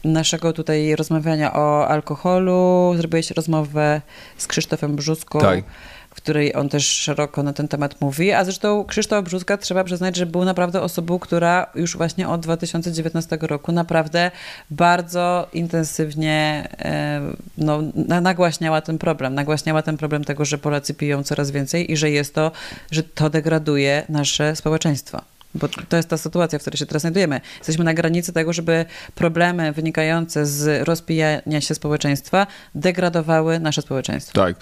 [0.04, 2.92] naszego tutaj rozmawiania o alkoholu.
[2.96, 4.00] Zrobiłeś rozmowę
[4.36, 5.38] z Krzysztofem Brzuską.
[5.40, 5.64] Tak.
[6.12, 10.16] W której on też szeroko na ten temat mówi, a zresztą Krzysztof Brzuska trzeba przyznać,
[10.16, 14.30] że był naprawdę osobą, która już właśnie od 2019 roku naprawdę
[14.70, 17.20] bardzo intensywnie e,
[17.58, 19.34] no, na- nagłaśniała ten problem.
[19.34, 22.52] Nagłaśniała ten problem tego, że Polacy piją coraz więcej i że jest to,
[22.90, 25.20] że to degraduje nasze społeczeństwo.
[25.54, 27.40] Bo to jest ta sytuacja, w której się teraz znajdujemy.
[27.58, 34.32] Jesteśmy na granicy tego, żeby problemy wynikające z rozpijania się społeczeństwa degradowały nasze społeczeństwo.
[34.32, 34.56] Tak.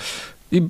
[0.53, 0.69] I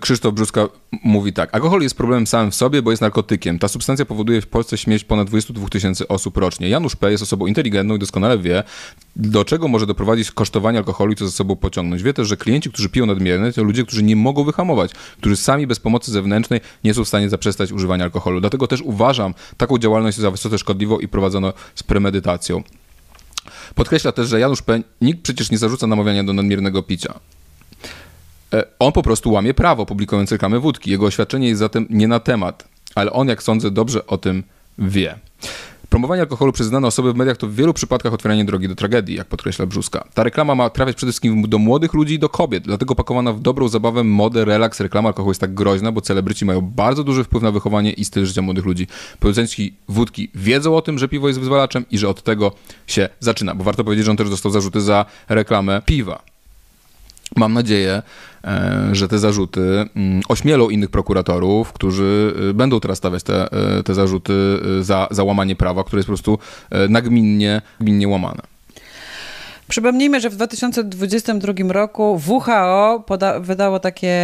[0.00, 0.68] Krzysztof Brzuska
[1.04, 1.54] mówi tak.
[1.54, 3.58] Alkohol jest problemem samym w sobie, bo jest narkotykiem.
[3.58, 6.68] Ta substancja powoduje w Polsce śmierć ponad 22 tysięcy osób rocznie.
[6.68, 7.10] Janusz P.
[7.10, 8.62] jest osobą inteligentną i doskonale wie,
[9.16, 12.02] do czego może doprowadzić kosztowanie alkoholu i co za sobą pociągnąć.
[12.02, 15.66] Wie też, że klienci, którzy piją nadmiernie, to ludzie, którzy nie mogą wyhamować, którzy sami
[15.66, 18.40] bez pomocy zewnętrznej nie są w stanie zaprzestać używania alkoholu.
[18.40, 22.62] Dlatego też uważam taką działalność za wysoce szkodliwą i prowadzoną z premedytacją.
[23.74, 24.80] Podkreśla też, że Janusz P.
[25.00, 27.20] nikt przecież nie zarzuca namawiania do nadmiernego picia.
[28.52, 30.90] E, On po prostu łamie prawo, publikując reklamy wódki.
[30.90, 34.42] Jego oświadczenie jest zatem nie na temat, ale on, jak sądzę, dobrze o tym
[34.78, 35.18] wie.
[35.88, 39.16] Promowanie alkoholu przez znane osoby w mediach to w wielu przypadkach otwieranie drogi do tragedii,
[39.16, 40.04] jak podkreśla Brzuska.
[40.14, 43.40] Ta reklama ma trafiać przede wszystkim do młodych ludzi i do kobiet, dlatego pakowana w
[43.40, 47.42] dobrą zabawę, modę, relaks, reklama alkoholu jest tak groźna, bo celebryci mają bardzo duży wpływ
[47.42, 48.86] na wychowanie i styl życia młodych ludzi.
[49.20, 52.52] Producenci wódki wiedzą o tym, że piwo jest wyzwalaczem i że od tego
[52.86, 56.35] się zaczyna, bo warto powiedzieć, że on też dostał zarzuty za reklamę piwa.
[57.36, 58.02] Mam nadzieję,
[58.44, 59.60] e, że te zarzuty
[59.96, 65.08] mm, ośmielą innych prokuratorów, którzy e, będą teraz stawiać te, e, te zarzuty e, za,
[65.10, 66.38] za łamanie prawa, które jest po prostu
[66.70, 68.55] e, nagminnie, gminnie łamane.
[69.68, 74.14] Przypomnijmy, że w 2022 roku WHO poda- wydało takie,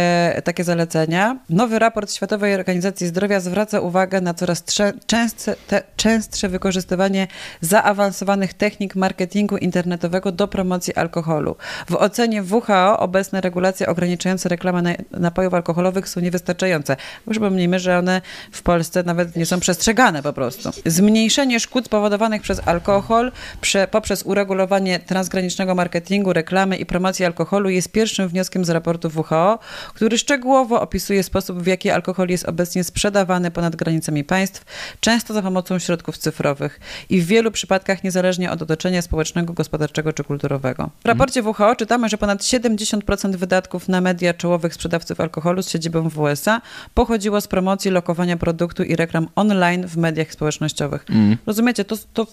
[0.43, 1.37] takie zalecenia.
[1.49, 7.27] Nowy raport Światowej Organizacji Zdrowia zwraca uwagę na coraz trze- częstsze, te, częstsze wykorzystywanie
[7.61, 11.55] zaawansowanych technik marketingu internetowego do promocji alkoholu.
[11.89, 16.95] W ocenie WHO obecne regulacje ograniczające reklamę na- napojów alkoholowych są niewystarczające.
[17.29, 20.69] Przypomnijmy, że one w Polsce nawet nie są przestrzegane po prostu.
[20.85, 27.69] Zmniejszenie szkód spowodowanych przez alkohol prze, poprzez uregulowanie transgranicznych transgranicznego marketingu, reklamy i promocji alkoholu
[27.69, 29.59] jest pierwszym wnioskiem z raportu WHO,
[29.93, 34.65] który szczegółowo opisuje sposób, w jaki alkohol jest obecnie sprzedawany ponad granicami państw,
[34.99, 40.23] często za pomocą środków cyfrowych i w wielu przypadkach niezależnie od otoczenia społecznego, gospodarczego czy
[40.23, 40.89] kulturowego.
[41.03, 46.09] W raporcie WHO czytamy, że ponad 70% wydatków na media czołowych sprzedawców alkoholu z siedzibą
[46.09, 46.61] w USA
[46.93, 51.05] pochodziło z promocji, lokowania produktu i reklam online w mediach społecznościowych.
[51.45, 52.27] Rozumiecie, to, to,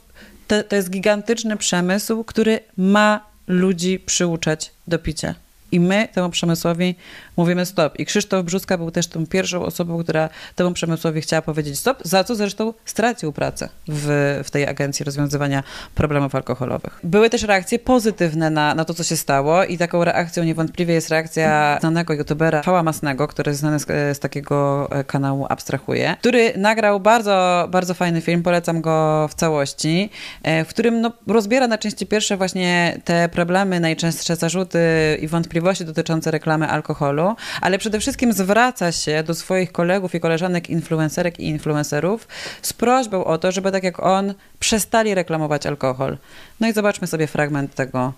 [0.50, 5.34] to, to jest gigantyczny przemysł, który ma ludzi przyuczać do picia.
[5.72, 6.94] I my temu przemysłowi
[7.37, 7.98] mówimy stop.
[7.98, 12.24] I Krzysztof Brzuska był też tą pierwszą osobą, która temu przemysłowi chciała powiedzieć stop, za
[12.24, 15.62] co zresztą stracił pracę w, w tej agencji rozwiązywania
[15.94, 17.00] problemów alkoholowych.
[17.04, 21.09] Były też reakcje pozytywne na, na to, co się stało i taką reakcją niewątpliwie jest
[21.09, 26.52] reakcja znanego youtubera Pała Masnego, który jest znany z, z takiego e, kanału Abstrahuje, który
[26.56, 30.11] nagrał bardzo, bardzo fajny film, polecam go w całości,
[30.42, 34.78] e, w którym no, rozbiera na części pierwsze właśnie te problemy, najczęstsze zarzuty
[35.20, 40.70] i wątpliwości dotyczące reklamy alkoholu, ale przede wszystkim zwraca się do swoich kolegów i koleżanek
[40.70, 42.28] influencerek i influencerów
[42.62, 46.18] z prośbą o to, żeby tak jak on przestali reklamować alkohol.
[46.60, 48.12] No i zobaczmy sobie fragment tego,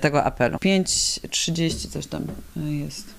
[0.00, 0.56] tego apelu.
[0.56, 2.24] 5.30 coś tam
[2.56, 3.14] jest.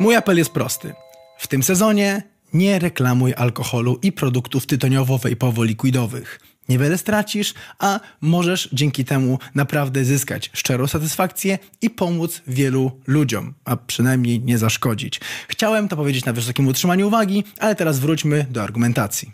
[0.00, 0.94] Mój apel jest prosty.
[1.38, 6.51] W tym sezonie nie reklamuj alkoholu i produktów tytoniowo-wejpowo-likwidowych.
[6.72, 13.76] Niewiele stracisz, a możesz dzięki temu naprawdę zyskać szczerą satysfakcję i pomóc wielu ludziom, a
[13.76, 15.20] przynajmniej nie zaszkodzić.
[15.48, 19.32] Chciałem to powiedzieć na wysokim utrzymaniu uwagi, ale teraz wróćmy do argumentacji.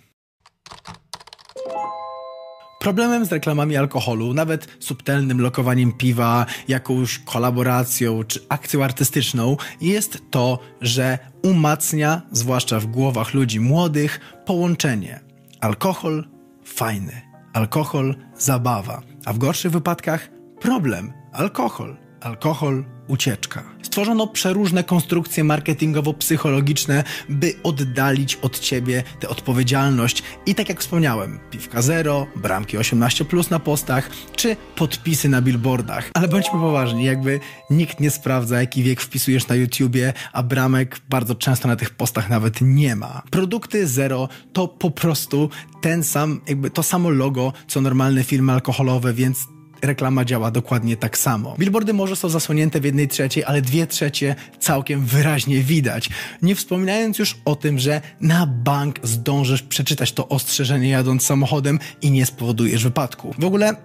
[2.80, 10.58] Problemem z reklamami alkoholu, nawet subtelnym lokowaniem piwa, jakąś kolaboracją czy akcją artystyczną, jest to,
[10.80, 15.20] że umacnia, zwłaszcza w głowach ludzi młodych, połączenie
[15.60, 16.28] alkohol
[16.64, 17.27] fajny,
[17.58, 20.28] alkohol zabawa, a w gorszych wypadkach
[20.60, 23.64] problem alkohol, alkohol ucieczka.
[23.82, 30.22] Stworzono przeróżne konstrukcje marketingowo-psychologiczne, by oddalić od ciebie tę odpowiedzialność.
[30.46, 36.10] I tak jak wspomniałem, piwka zero, bramki 18 plus na postach, czy podpisy na billboardach.
[36.14, 37.40] Ale bądźmy poważni, jakby
[37.70, 42.30] nikt nie sprawdza, jaki wiek wpisujesz na YouTubie, a bramek bardzo często na tych postach
[42.30, 43.22] nawet nie ma.
[43.30, 49.12] Produkty zero to po prostu ten sam, jakby to samo logo, co normalne firmy alkoholowe,
[49.12, 51.54] więc reklama działa dokładnie tak samo.
[51.58, 56.10] Billboardy może są zasłonięte w jednej trzeciej, ale dwie trzecie całkiem wyraźnie widać.
[56.42, 62.10] Nie wspominając już o tym, że na bank zdążysz przeczytać to ostrzeżenie jadąc samochodem i
[62.10, 63.34] nie spowodujesz wypadku.
[63.38, 63.76] W ogóle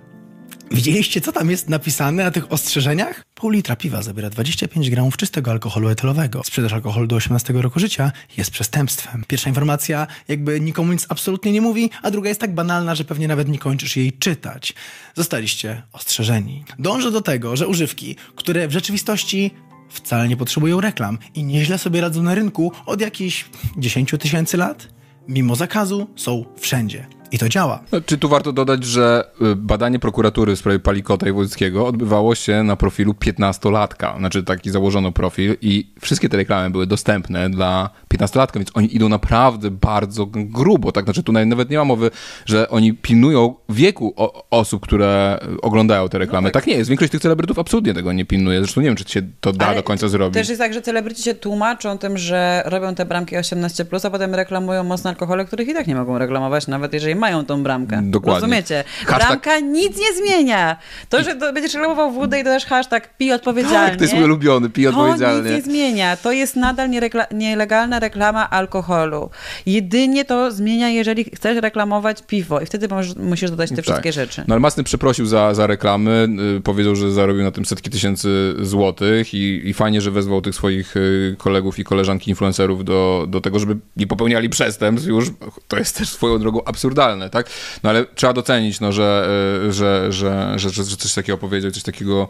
[0.74, 3.24] Widzieliście, co tam jest napisane na tych ostrzeżeniach?
[3.36, 6.42] Pół litra piwa zabiera 25 gramów czystego alkoholu etylowego.
[6.44, 9.24] Sprzedaż alkoholu do 18 roku życia jest przestępstwem.
[9.28, 13.28] Pierwsza informacja jakby nikomu nic absolutnie nie mówi, a druga jest tak banalna, że pewnie
[13.28, 14.74] nawet nie kończysz jej czytać.
[15.16, 16.64] Zostaliście ostrzeżeni.
[16.80, 19.52] Dążę do tego, że używki, które w rzeczywistości
[19.90, 23.46] wcale nie potrzebują reklam i nieźle sobie radzą na rynku od jakichś
[23.78, 24.88] 10 tysięcy lat,
[25.28, 27.08] mimo zakazu są wszędzie.
[27.34, 27.84] I to działa.
[27.92, 32.36] No, czy tu warto dodać, że y, badanie prokuratury w sprawie Palikota i Wojckiego odbywało
[32.36, 34.18] się na profilu 15-latka.
[34.18, 39.10] Znaczy taki założono profil i wszystkie te reklamy były dostępne dla 15-latka, więc oni idą
[39.10, 40.92] naprawdę bardzo grubo.
[40.92, 41.04] Tak?
[41.06, 42.12] Znaczy tu nawet nie ma mowy,
[42.46, 44.14] że oni pilnują wieku
[44.50, 46.52] osób, które oglądają te reklamy.
[46.52, 46.68] tak.
[46.68, 46.90] nie jest.
[46.90, 48.60] Większość tych celebrytów absolutnie tego nie pilnuje.
[48.60, 50.34] Zresztą nie wiem, czy się to da Ale do końca zrobić.
[50.34, 54.36] Też jest tak, że celebryci się tłumaczą tym, że robią te bramki 18+, a potem
[54.36, 58.02] reklamują mocne alkohole, których i tak nie mogą reklamować, nawet jeżeli mają tą bramkę.
[58.04, 58.42] Dokładnie.
[58.42, 58.84] Rozumiecie?
[59.06, 60.78] Hashtag- Bramka nic nie zmienia.
[61.10, 63.90] To, że to będziesz reklamował wódę i dodasz hashtag pij odpowiedzialnie.
[63.90, 65.42] Tak, to jest mój ulubiony, pij To odpowiedzialnie.
[65.42, 66.18] nic nie zmienia.
[66.18, 66.90] To jest nadal
[67.32, 69.30] nielegalna reklama alkoholu.
[69.66, 74.44] Jedynie to zmienia, jeżeli chcesz reklamować piwo i wtedy możesz, musisz dodać te wszystkie rzeczy.
[74.48, 78.54] No ale Masny przeprosił za, za reklamy, y, powiedział, że zarobił na tym setki tysięcy
[78.62, 83.42] złotych i, i fajnie, że wezwał tych swoich y, kolegów i koleżanki influencerów do, do
[83.42, 85.26] tego, żeby nie popełniali przestępstw już.
[85.68, 87.50] To jest też swoją drogą absurdalne, tak?
[87.84, 89.30] No ale trzeba docenić, no, że,
[89.68, 92.28] y, że, że, że, że, że coś takiego powiedział, coś takiego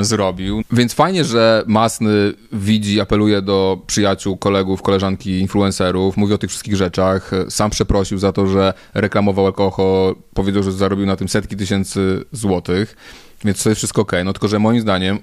[0.00, 0.62] y, zrobił.
[0.72, 6.76] Więc fajnie, że Masny widzi, apeluje do przyjaciół, kolegów, koleżanki influencerów, mówi o tych wszystkich
[6.76, 7.30] rzeczach.
[7.48, 12.96] Sam przeprosił za to, że reklamował alkohol, powiedział, że zarobił na tym setki tysięcy złotych,
[13.44, 14.12] więc to jest wszystko ok.
[14.24, 15.18] No tylko, że moim zdaniem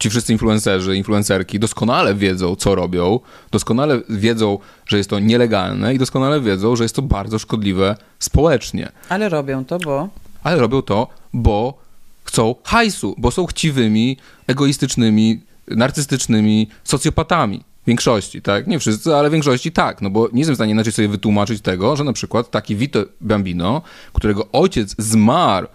[0.00, 5.98] ci wszyscy influencerzy, influencerki doskonale wiedzą, co robią, doskonale wiedzą, że jest to nielegalne i
[5.98, 8.92] doskonale wiedzą, że jest to bardzo szkodliwe społecznie.
[9.08, 10.08] Ale robią to, bo...
[10.42, 11.78] Ale robią to, bo
[12.24, 17.64] chcą hajsu, bo są chciwymi, egoistycznymi, narcystycznymi socjopatami.
[17.82, 18.66] W większości, tak?
[18.66, 21.96] Nie wszyscy, ale większości tak, no bo nie jestem w stanie inaczej sobie wytłumaczyć tego,
[21.96, 23.82] że na przykład taki Vito Bambino,
[24.12, 25.66] którego ojciec zmarł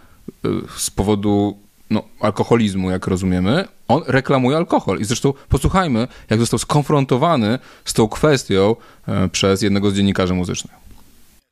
[0.46, 1.58] y, z powodu
[1.90, 5.00] no, alkoholizmu, jak rozumiemy, on reklamuje alkohol.
[5.00, 8.76] I zresztą posłuchajmy, jak został skonfrontowany z tą kwestią
[9.08, 10.74] e, przez jednego z dziennikarzy muzycznych.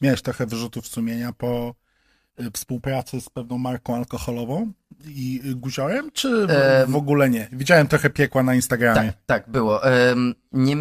[0.01, 1.75] Miałeś trochę wyrzutów sumienia po
[2.39, 4.71] y, współpracy z pewną marką alkoholową
[5.05, 6.47] i guziorem, czy
[6.87, 7.47] w, ogóle nie?
[7.51, 9.13] Widziałem trochę piekła na Instagramie.
[9.25, 9.81] Tak, tak, było.
[10.51, 10.75] Nie,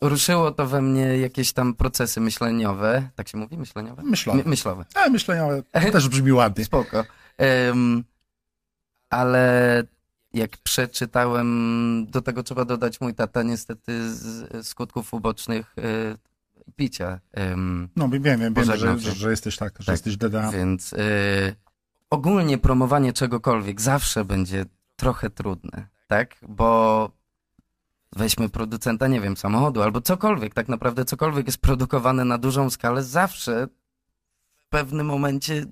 [0.00, 3.08] ruszyło to we mnie jakieś tam procesy myśleniowe.
[3.14, 3.58] Tak się mówi?
[3.58, 4.02] Myśleniowe?
[4.02, 4.42] Myślowe.
[4.44, 4.84] My, myślowe.
[4.94, 6.64] Ale myślę, że też brzmi ładnie.
[6.70, 7.04] Spoko.
[7.38, 8.04] Em,
[9.10, 9.82] ale
[10.32, 15.82] jak przeczytałem, do tego trzeba dodać mój tata niestety z skutków ubocznych e,
[16.76, 17.20] picia.
[17.32, 19.92] Em, No wiem, wiem, wiem, że, że, jesteś tak, że Tak.
[19.92, 20.50] jesteś DDA.
[20.52, 20.96] Więc y,
[22.10, 24.64] ogólnie promowanie czegokolwiek zawsze będzie
[24.96, 26.36] trochę trudne, tak?
[26.48, 27.10] Bo
[28.16, 33.02] weźmy producenta, nie wiem, samochodu albo cokolwiek, tak naprawdę cokolwiek jest produkowane na dużą skalę,
[33.04, 33.68] zawsze
[34.56, 35.66] w pewnym momencie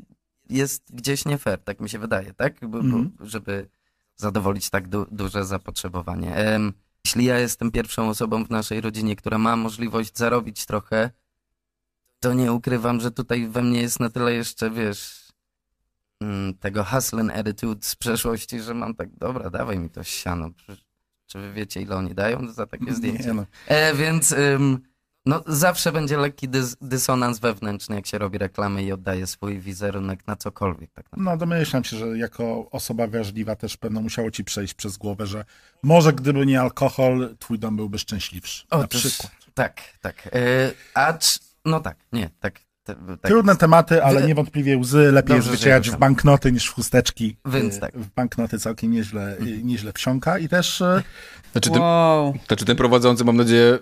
[0.50, 2.54] jest gdzieś nie fair, tak mi się wydaje, tak?
[2.60, 3.10] Bo, bo, Mhm.
[3.20, 3.68] żeby
[4.18, 6.36] zadowolić tak du duże zapotrzebowanie.
[7.04, 11.10] Jeśli ja jestem pierwszą osobą w naszej rodzinie, która ma możliwość zarobić trochę,
[12.20, 15.28] to nie ukrywam, że tutaj we mnie jest na tyle jeszcze, wiesz,
[16.20, 20.50] mm, tego hustling attitude z przeszłości, że mam tak, dobra, dawaj mi to siano.
[21.26, 23.24] Czy wy wiecie, ile oni dają za takie zdjęcie?
[23.26, 23.46] Nie, no.
[23.66, 24.78] E, więc ym,
[25.28, 30.26] no, zawsze będzie lekki dys dysonans wewnętrzny, jak się robi reklamy i oddaje swój wizerunek
[30.26, 30.90] na cokolwiek.
[30.92, 31.30] Tak naprawdę.
[31.30, 35.44] no domyślam się, że jako osoba wrażliwa też pewno musiało ci przejść przez głowę, że
[35.82, 38.66] może gdyby nie alkohol, twój dom byłby szczęśliwszy.
[38.72, 39.32] na Otóż, przykład.
[39.54, 40.26] Tak, tak.
[40.26, 40.30] E,
[40.94, 42.60] acz, no tak, nie, tak.
[42.84, 43.60] tak Trudne jest.
[43.60, 47.36] tematy, ale niewątpliwie łzy lepiej jest Dobrze, je w banknoty niż w chusteczki.
[47.46, 47.98] Więc Y, tak.
[47.98, 51.02] W banknoty całkiem nieźle, nieźle wsiąka i też y,
[51.52, 52.34] Znaczy, ten, Wow.
[52.46, 53.78] znaczy ten prowadzący, mam nadzieję,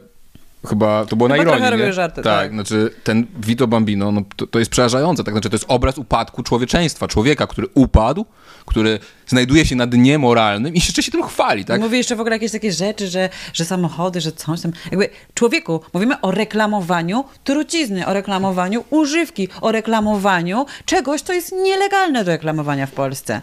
[0.66, 1.92] chyba to było na Chyba ironię, robił nie?
[1.92, 2.52] żarty, tak, tak.
[2.52, 5.34] znaczy ten Vito Bambino, no, to, to jest przerażające, tak?
[5.34, 8.26] Znaczy to jest obraz upadku człowieczeństwa, człowieka, który upadł,
[8.66, 11.80] który znajduje się na dnie moralnym i się jeszcze się tym chwali, tak?
[11.80, 14.72] Mówi jeszcze w ogóle jakieś takie rzeczy, że, że samochody, że coś tam.
[14.90, 22.24] Jakby człowieku, mówimy o reklamowaniu trucizny, o reklamowaniu używki, o reklamowaniu czegoś, co jest nielegalne
[22.24, 23.42] do reklamowania w Polsce.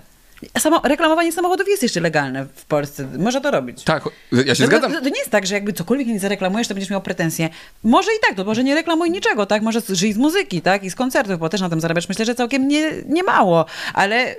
[0.60, 3.08] Samo, reklamowanie samochodów jest jeszcze legalne w Polsce.
[3.20, 3.84] Można to robić.
[3.84, 4.04] Tak,
[4.46, 4.92] ja się To, zgadzam.
[4.92, 7.50] to, to nie jest tak, że jakby cokolwiek nie zareklamujesz, to będziesz miał pretensje.
[7.84, 9.62] Może i tak, to może nie reklamuj niczego, tak?
[9.62, 10.84] Może żyj z muzyki, tak?
[10.84, 12.10] I z koncertów, bo też na tym zarabiasz.
[12.10, 13.66] Myślę, że całkiem nie, nie mało.
[13.94, 14.36] Ale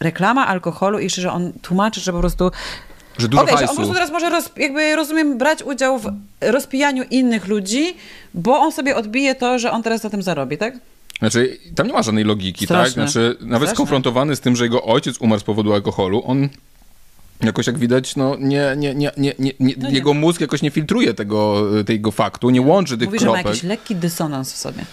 [0.00, 2.50] reklama alkoholu i że on tłumaczy, że po prostu
[3.18, 6.12] Że dużo Okej, że on po prostu teraz może, roz, jakby rozumiem, brać udział w
[6.40, 7.96] rozpijaniu innych ludzi,
[8.34, 10.74] bo on sobie odbije to, że on teraz na tym zarobi, tak?
[11.20, 13.02] Znaczy, tam nie ma żadnej logiki, Straszne.
[13.02, 13.10] tak?
[13.12, 13.74] Znaczy, nawet Straszne.
[13.74, 16.48] skonfrontowany z tym, że jego ojciec umarł z powodu alkoholu, on
[17.40, 19.94] jakoś jak widać, no nie, nie, nie, nie, nie, nie, No nie.
[19.94, 23.46] jego mózg jakoś nie filtruje tego, tego faktu, nie łączy tych Mówi, że ma kropek.
[23.46, 24.84] jakiś lekki dysonans w sobie.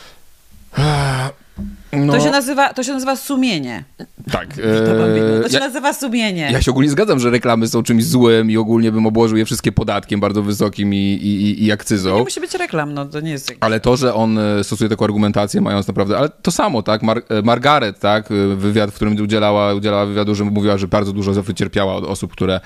[2.06, 3.84] No, To, się nazywa, to się nazywa sumienie.
[4.32, 4.48] tak.
[4.58, 6.50] To E, się ja, nazywa sumienie.
[6.52, 9.72] ja się ogólnie zgadzam, że reklamy są czymś złym i ogólnie bym obłożył je wszystkie
[9.72, 12.16] podatkiem bardzo wysokim i, i, i- i akcyzą.
[12.18, 13.54] Nie musi być reklam, no to nie jest...
[13.60, 17.22] Ale to, że on e, stosuje taką argumentację, mając naprawdę, ale to samo, tak, Mar
[17.30, 21.34] e, Margaret, tak, e, wywiad, w którym udzielała, udzielała wywiadu, że mówiła, że bardzo dużo
[21.44, 22.60] wycierpiała od osób, które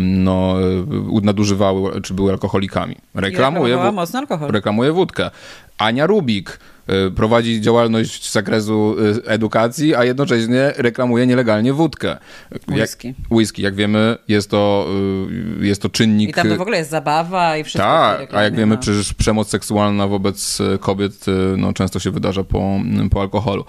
[0.00, 0.54] no,
[1.22, 2.96] nadużywały, czy były alkoholikami.
[3.14, 4.50] Reklamuje, reklamowała wó- mocno alkohol.
[4.50, 5.30] reklamuje wódkę.
[5.78, 12.16] Ania Rubik e, prowadzi działalność z zakresu e, edukacji, a jednocześnie reklamuje nielegalnie wódkę.
[12.68, 13.08] Whisky.
[13.08, 14.88] Jak, whisky, jak wiemy, jest to,
[15.60, 16.30] e, jest to czynnik...
[16.30, 17.88] I tam to w ogóle jest zabawa i wszystko.
[17.88, 18.80] Tak, a jak wiemy, no.
[18.80, 21.26] przecież przemoc seksualna wobec kobiet
[21.56, 23.64] no, często się wydarza po, po alkoholu.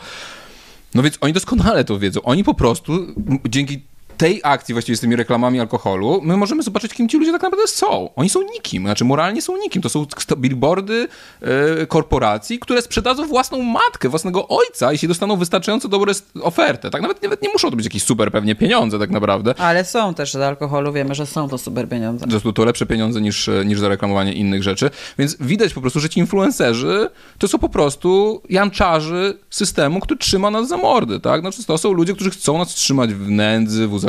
[0.95, 2.21] No więc oni doskonale to wiedzą.
[2.21, 3.07] Oni po prostu
[3.49, 3.81] dzięki
[4.19, 7.67] tej akcji właściwie z tymi reklamami alkoholu, my możemy zobaczyć, kim ci ludzie tak naprawdę
[7.67, 8.09] są.
[8.15, 9.81] Oni są nikim, znaczy moralnie są nikim.
[9.81, 10.05] To są
[10.37, 11.07] billboardy
[11.41, 16.89] e, korporacji, które sprzedadzą własną matkę, własnego ojca, jeśli dostaną wystarczająco dobrą ofertę.
[16.89, 19.53] Tak nawet, nawet nie muszą to być jakieś super pewnie pieniądze tak naprawdę.
[19.57, 22.27] Ale są też z alkoholu, wiemy, że są to super pieniądze.
[22.27, 24.89] To są to lepsze pieniądze niż, niż za reklamowanie innych rzeczy.
[25.17, 30.51] Więc widać po prostu, że ci influencerzy to są po prostu janczarzy systemu, który trzyma
[30.51, 31.41] nas za mordy, tak?
[31.41, 34.08] Znaczy, to są ludzie, którzy chcą nas trzymać w nędzy, w uzależnieniu,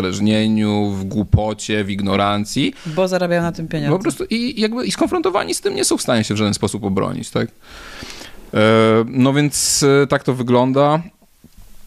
[0.91, 2.75] w głupocie, w ignorancji.
[2.87, 3.97] Bo zarabiają na tym pieniądze.
[3.97, 6.55] Po prostu i, jakby, i skonfrontowani z tym nie są w stanie się w żaden
[6.55, 7.49] sposób obronić, tak?
[8.55, 8.61] E,
[9.07, 11.03] no więc e, tak to wygląda.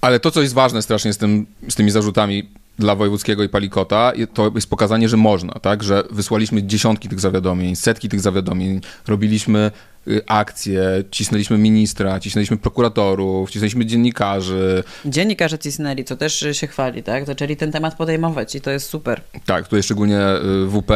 [0.02, 2.50] Ale to, co jest ważne strasznie z, tym, z tymi zarzutami
[2.80, 5.84] dla Wojewódzkiego i Palikota, to jest pokazanie, że można, tak?
[5.84, 9.72] Że wysłaliśmy dziesiątki tych zawiadomień, setki tych zawiadomień, robiliśmy
[10.08, 14.84] y, akcje, cisnęliśmy ministra, cisnęliśmy prokuratorów, cisnęliśmy dziennikarzy.
[15.06, 17.26] Dziennikarze cisnęli, co też się chwali, tak?
[17.26, 19.22] Zaczęli ten temat podejmować i to jest super.
[19.46, 20.20] Tak, tutaj szczególnie
[20.66, 20.92] y, WP,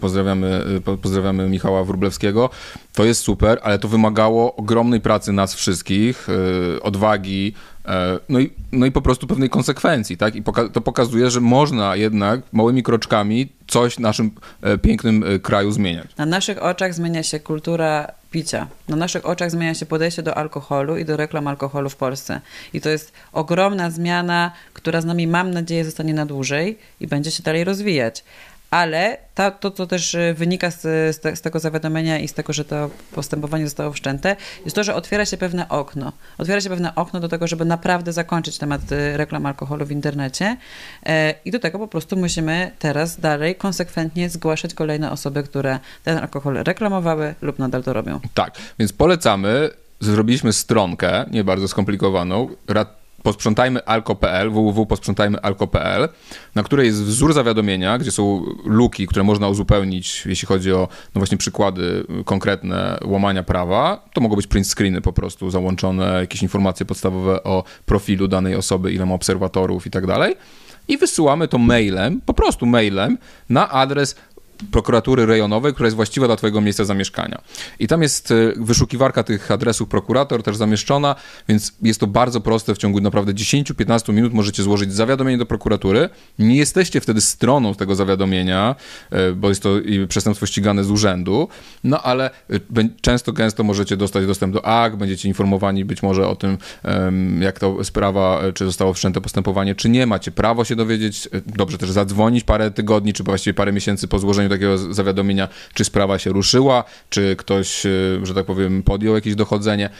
[0.00, 2.50] pozdrawiamy, y, po- pozdrawiamy Michała Wróblewskiego.
[2.94, 6.28] To jest super, ale to wymagało ogromnej pracy nas wszystkich,
[6.82, 7.54] odwagi,
[8.28, 10.36] no i, no i po prostu pewnej konsekwencji, tak?
[10.36, 14.30] I poka- to pokazuje, że można jednak małymi kroczkami coś w naszym
[14.62, 16.06] e, pięknym e, kraju zmieniać.
[16.16, 18.66] Na naszych oczach zmienia się kultura picia.
[18.88, 22.40] Na naszych oczach zmienia się podejście do alkoholu i do reklam alkoholu w Polsce.
[22.72, 27.30] I to jest ogromna zmiana, która z nami, mam nadzieję, zostanie na dłużej i będzie
[27.30, 28.24] się dalej rozwijać.
[28.74, 30.80] Ale ta, to, co też y, wynika z,
[31.16, 34.84] z, te, z tego zawiadomienia i z tego, że to postępowanie zostało wszczęte, jest to,
[34.84, 36.12] że otwiera się pewne okno.
[36.38, 40.56] Otwiera się pewne okno do tego, żeby naprawdę zakończyć temat y, reklam alkoholu w internecie.
[41.06, 46.18] E, I do tego po prostu musimy teraz dalej konsekwentnie zgłaszać kolejne osoby, które ten
[46.18, 48.20] alkohol reklamowały lub nadal to robią.
[48.34, 49.70] Tak, więc polecamy,
[50.00, 52.48] zrobiliśmy stronkę, nie bardzo skomplikowaną,
[53.24, 56.08] posprzątajmy alko.pl, www.posprzątajmyalko.pl,
[56.54, 61.18] na której jest wzór zawiadomienia, gdzie są luki, które można uzupełnić, jeśli chodzi o no
[61.18, 64.04] właśnie przykłady konkretne łamania prawa.
[64.12, 68.92] To mogą być print screeny po prostu załączone, jakieś informacje podstawowe o profilu danej osoby,
[68.92, 70.36] ile ma obserwatorów i tak dalej.
[70.88, 73.18] I wysyłamy to mailem, po prostu mailem,
[73.48, 74.16] na adres
[74.72, 77.40] prokuratury rejonowej, która jest właściwa dla Twojego miejsca zamieszkania.
[77.78, 81.14] I tam jest y, wyszukiwarka tych adresów prokurator też zamieszczona,
[81.48, 82.74] więc jest to bardzo proste.
[82.74, 86.08] W ciągu naprawdę 10-15 minut możecie złożyć zawiadomienie do prokuratury.
[86.38, 88.74] Nie jesteście wtedy stroną tego zawiadomienia,
[89.12, 89.70] y, bo jest to
[90.08, 91.48] przestępstwo ścigane z urzędu,
[91.84, 92.30] no ale
[92.72, 96.58] bę- często, gęsto możecie dostać dostęp do akt, będziecie informowani być może o tym,
[97.40, 100.06] jak to sprawa, czy zostało wszczęte postępowanie, czy nie.
[100.06, 104.48] Macie prawo się dowiedzieć, dobrze też zadzwonić parę tygodni, czy właściwie parę miesięcy po złożeniu
[104.54, 109.90] takiego zawiadomienia, czy sprawa się ruszyła, czy ktoś, y, że tak powiem, podjął jakieś dochodzenie.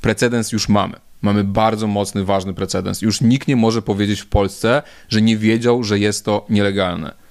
[0.00, 0.94] Precedens już mamy.
[1.22, 3.02] Mamy bardzo mocny, ważny precedens.
[3.02, 7.26] Już nikt nie może powiedzieć w Polsce, że nie wiedział, że jest to nielegalne.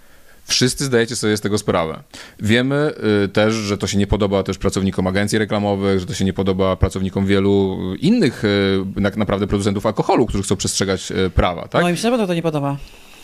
[0.47, 2.03] Wszyscy zdajecie sobie z tego sprawę.
[2.39, 2.93] Wiemy
[3.26, 6.34] y, też, że to się nie podoba też pracownikom agencji reklamowych, że to się nie
[6.34, 11.82] podoba pracownikom wielu innych y, tak naprawdę producentów alkoholu, którzy chcą przestrzegać y, prawa, tak?
[11.82, 12.78] No i mi się naprawdę to nie podoba.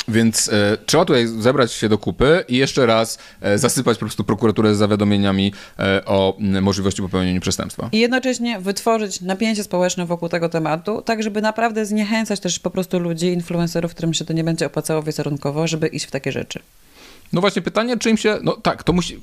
[0.07, 4.23] Więc e, trzeba tutaj zebrać się do kupy i jeszcze raz e, zasypać po prostu
[4.23, 7.89] prokuraturę z zawiadomieniami e, o możliwości popełnienia przestępstwa.
[7.91, 12.99] I jednocześnie wytworzyć napięcie społeczne wokół tego tematu, tak żeby naprawdę zniechęcać też po prostu
[12.99, 16.59] ludzi, influencerów, którym się to nie będzie opłacało wizerunkowo, żeby iść w takie rzeczy.
[17.33, 19.19] No właśnie pytanie, czy im się, no tak, to musi,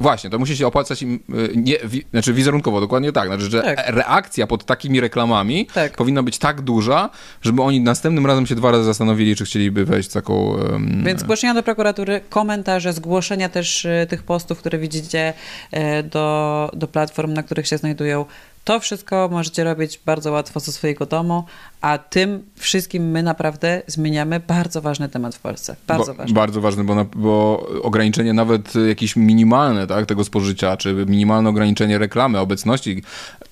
[0.00, 3.62] właśnie, to musi się opłacać im, y, nie, wi, znaczy wizerunkowo, dokładnie tak, znaczy, że
[3.62, 3.84] Tak.
[3.88, 5.96] reakcja pod takimi reklamami Tak.
[5.96, 7.10] powinna być tak duża,
[7.42, 10.56] żeby oni następnym razem się dwa razy zastanowili, czy chcieliby wejść w taką...
[10.58, 15.32] em, Więc zgłoszenia do prokuratury, komentarze, zgłoszenia też e, tych postów, które widzicie
[15.70, 18.24] e, do, do platform, na których się znajdują.
[18.64, 21.44] To wszystko możecie robić bardzo łatwo ze swojego domu,
[21.80, 25.76] a tym wszystkim my naprawdę zmieniamy bardzo ważny temat w Polsce.
[25.86, 26.34] Bardzo Ba- ważny.
[26.34, 31.98] Bardzo ważny, bo, na, bo ograniczenie nawet jakieś minimalne tak, tego spożycia, czy minimalne ograniczenie
[31.98, 33.02] reklamy, obecności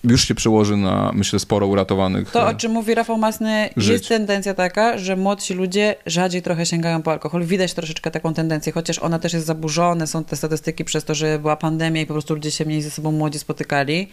[0.05, 2.31] już się przełoży na, myślę, sporo uratowanych.
[2.31, 3.93] To, e, o czym mówi Rafał Masny, Żyć.
[3.93, 7.45] jest tendencja taka, że młodsi ludzie rzadziej trochę sięgają po alkohol.
[7.45, 11.39] Widać troszeczkę taką tendencję, chociaż ona też jest zaburzona, są te statystyki przez to, że
[11.39, 14.09] była pandemia i po prostu ludzie się mniej ze sobą młodzi spotykali.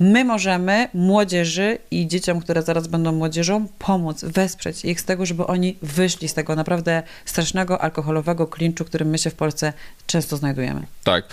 [0.00, 5.46] My możemy młodzieży i dzieciom, które zaraz będą młodzieżą, pomóc, wesprzeć ich z tego, żeby
[5.46, 9.72] oni wyszli z tego naprawdę strasznego alkoholowego klinczu, którym my się w Polsce
[10.06, 10.86] często znajdujemy.
[11.04, 11.24] Tak.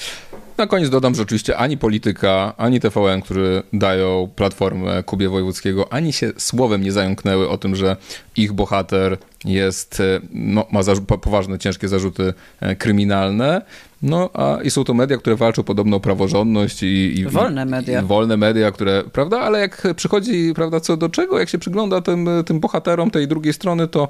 [0.58, 6.14] Na koniec dodam, że oczywiście ani polityka, ani TVN, którzy dają platformę Kubie Wojewódzkiego, ani
[6.14, 7.96] się słowem nie zająknęły o tym, że
[8.38, 10.82] ich bohater jest, e, no, ma
[11.22, 13.62] poważne, ciężkie zarzuty e, kryminalne.
[14.02, 18.02] No, a i są to media, które walczą podobno o praworządność i, i Wolne media.
[18.02, 22.02] I wolne media, które, prawda, ale jak przychodzi, prawda, co do czego, jak się przygląda
[22.02, 24.08] tym, tym bohaterom tej drugiej strony, to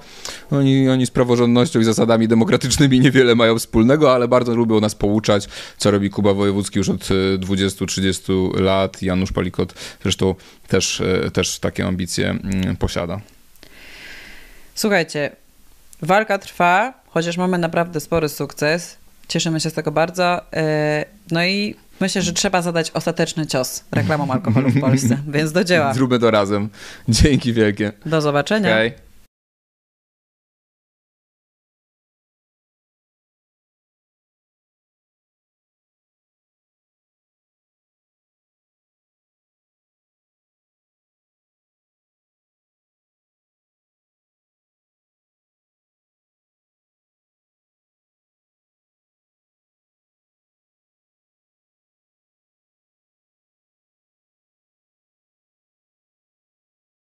[0.52, 5.50] oni, oni z praworządnością i zasadami demokratycznymi niewiele mają wspólnego, ale bardzo lubią nas pouczać,
[5.78, 9.02] co robi Kuba Wojewódzki już od e, 20-30 lat.
[9.02, 9.74] Janusz Palikot
[10.04, 10.36] zresztą
[10.68, 13.20] też, e, też takie ambicje mm, posiada.
[14.76, 15.32] Słuchajcie,
[16.02, 18.98] walka trwa, chociaż mamy naprawdę spory sukces.
[19.28, 20.54] Cieszymy się z tego bardzo.
[20.54, 25.64] E, No i myślę, że trzeba zadać ostateczny cios reklamom alkoholu w Polsce, więc do
[25.64, 25.94] dzieła.
[25.94, 26.70] Zróbmy to razem.
[27.10, 27.92] Dzięki wielkie.
[28.06, 28.76] Do zobaczenia.
[28.76, 29.07] Hej.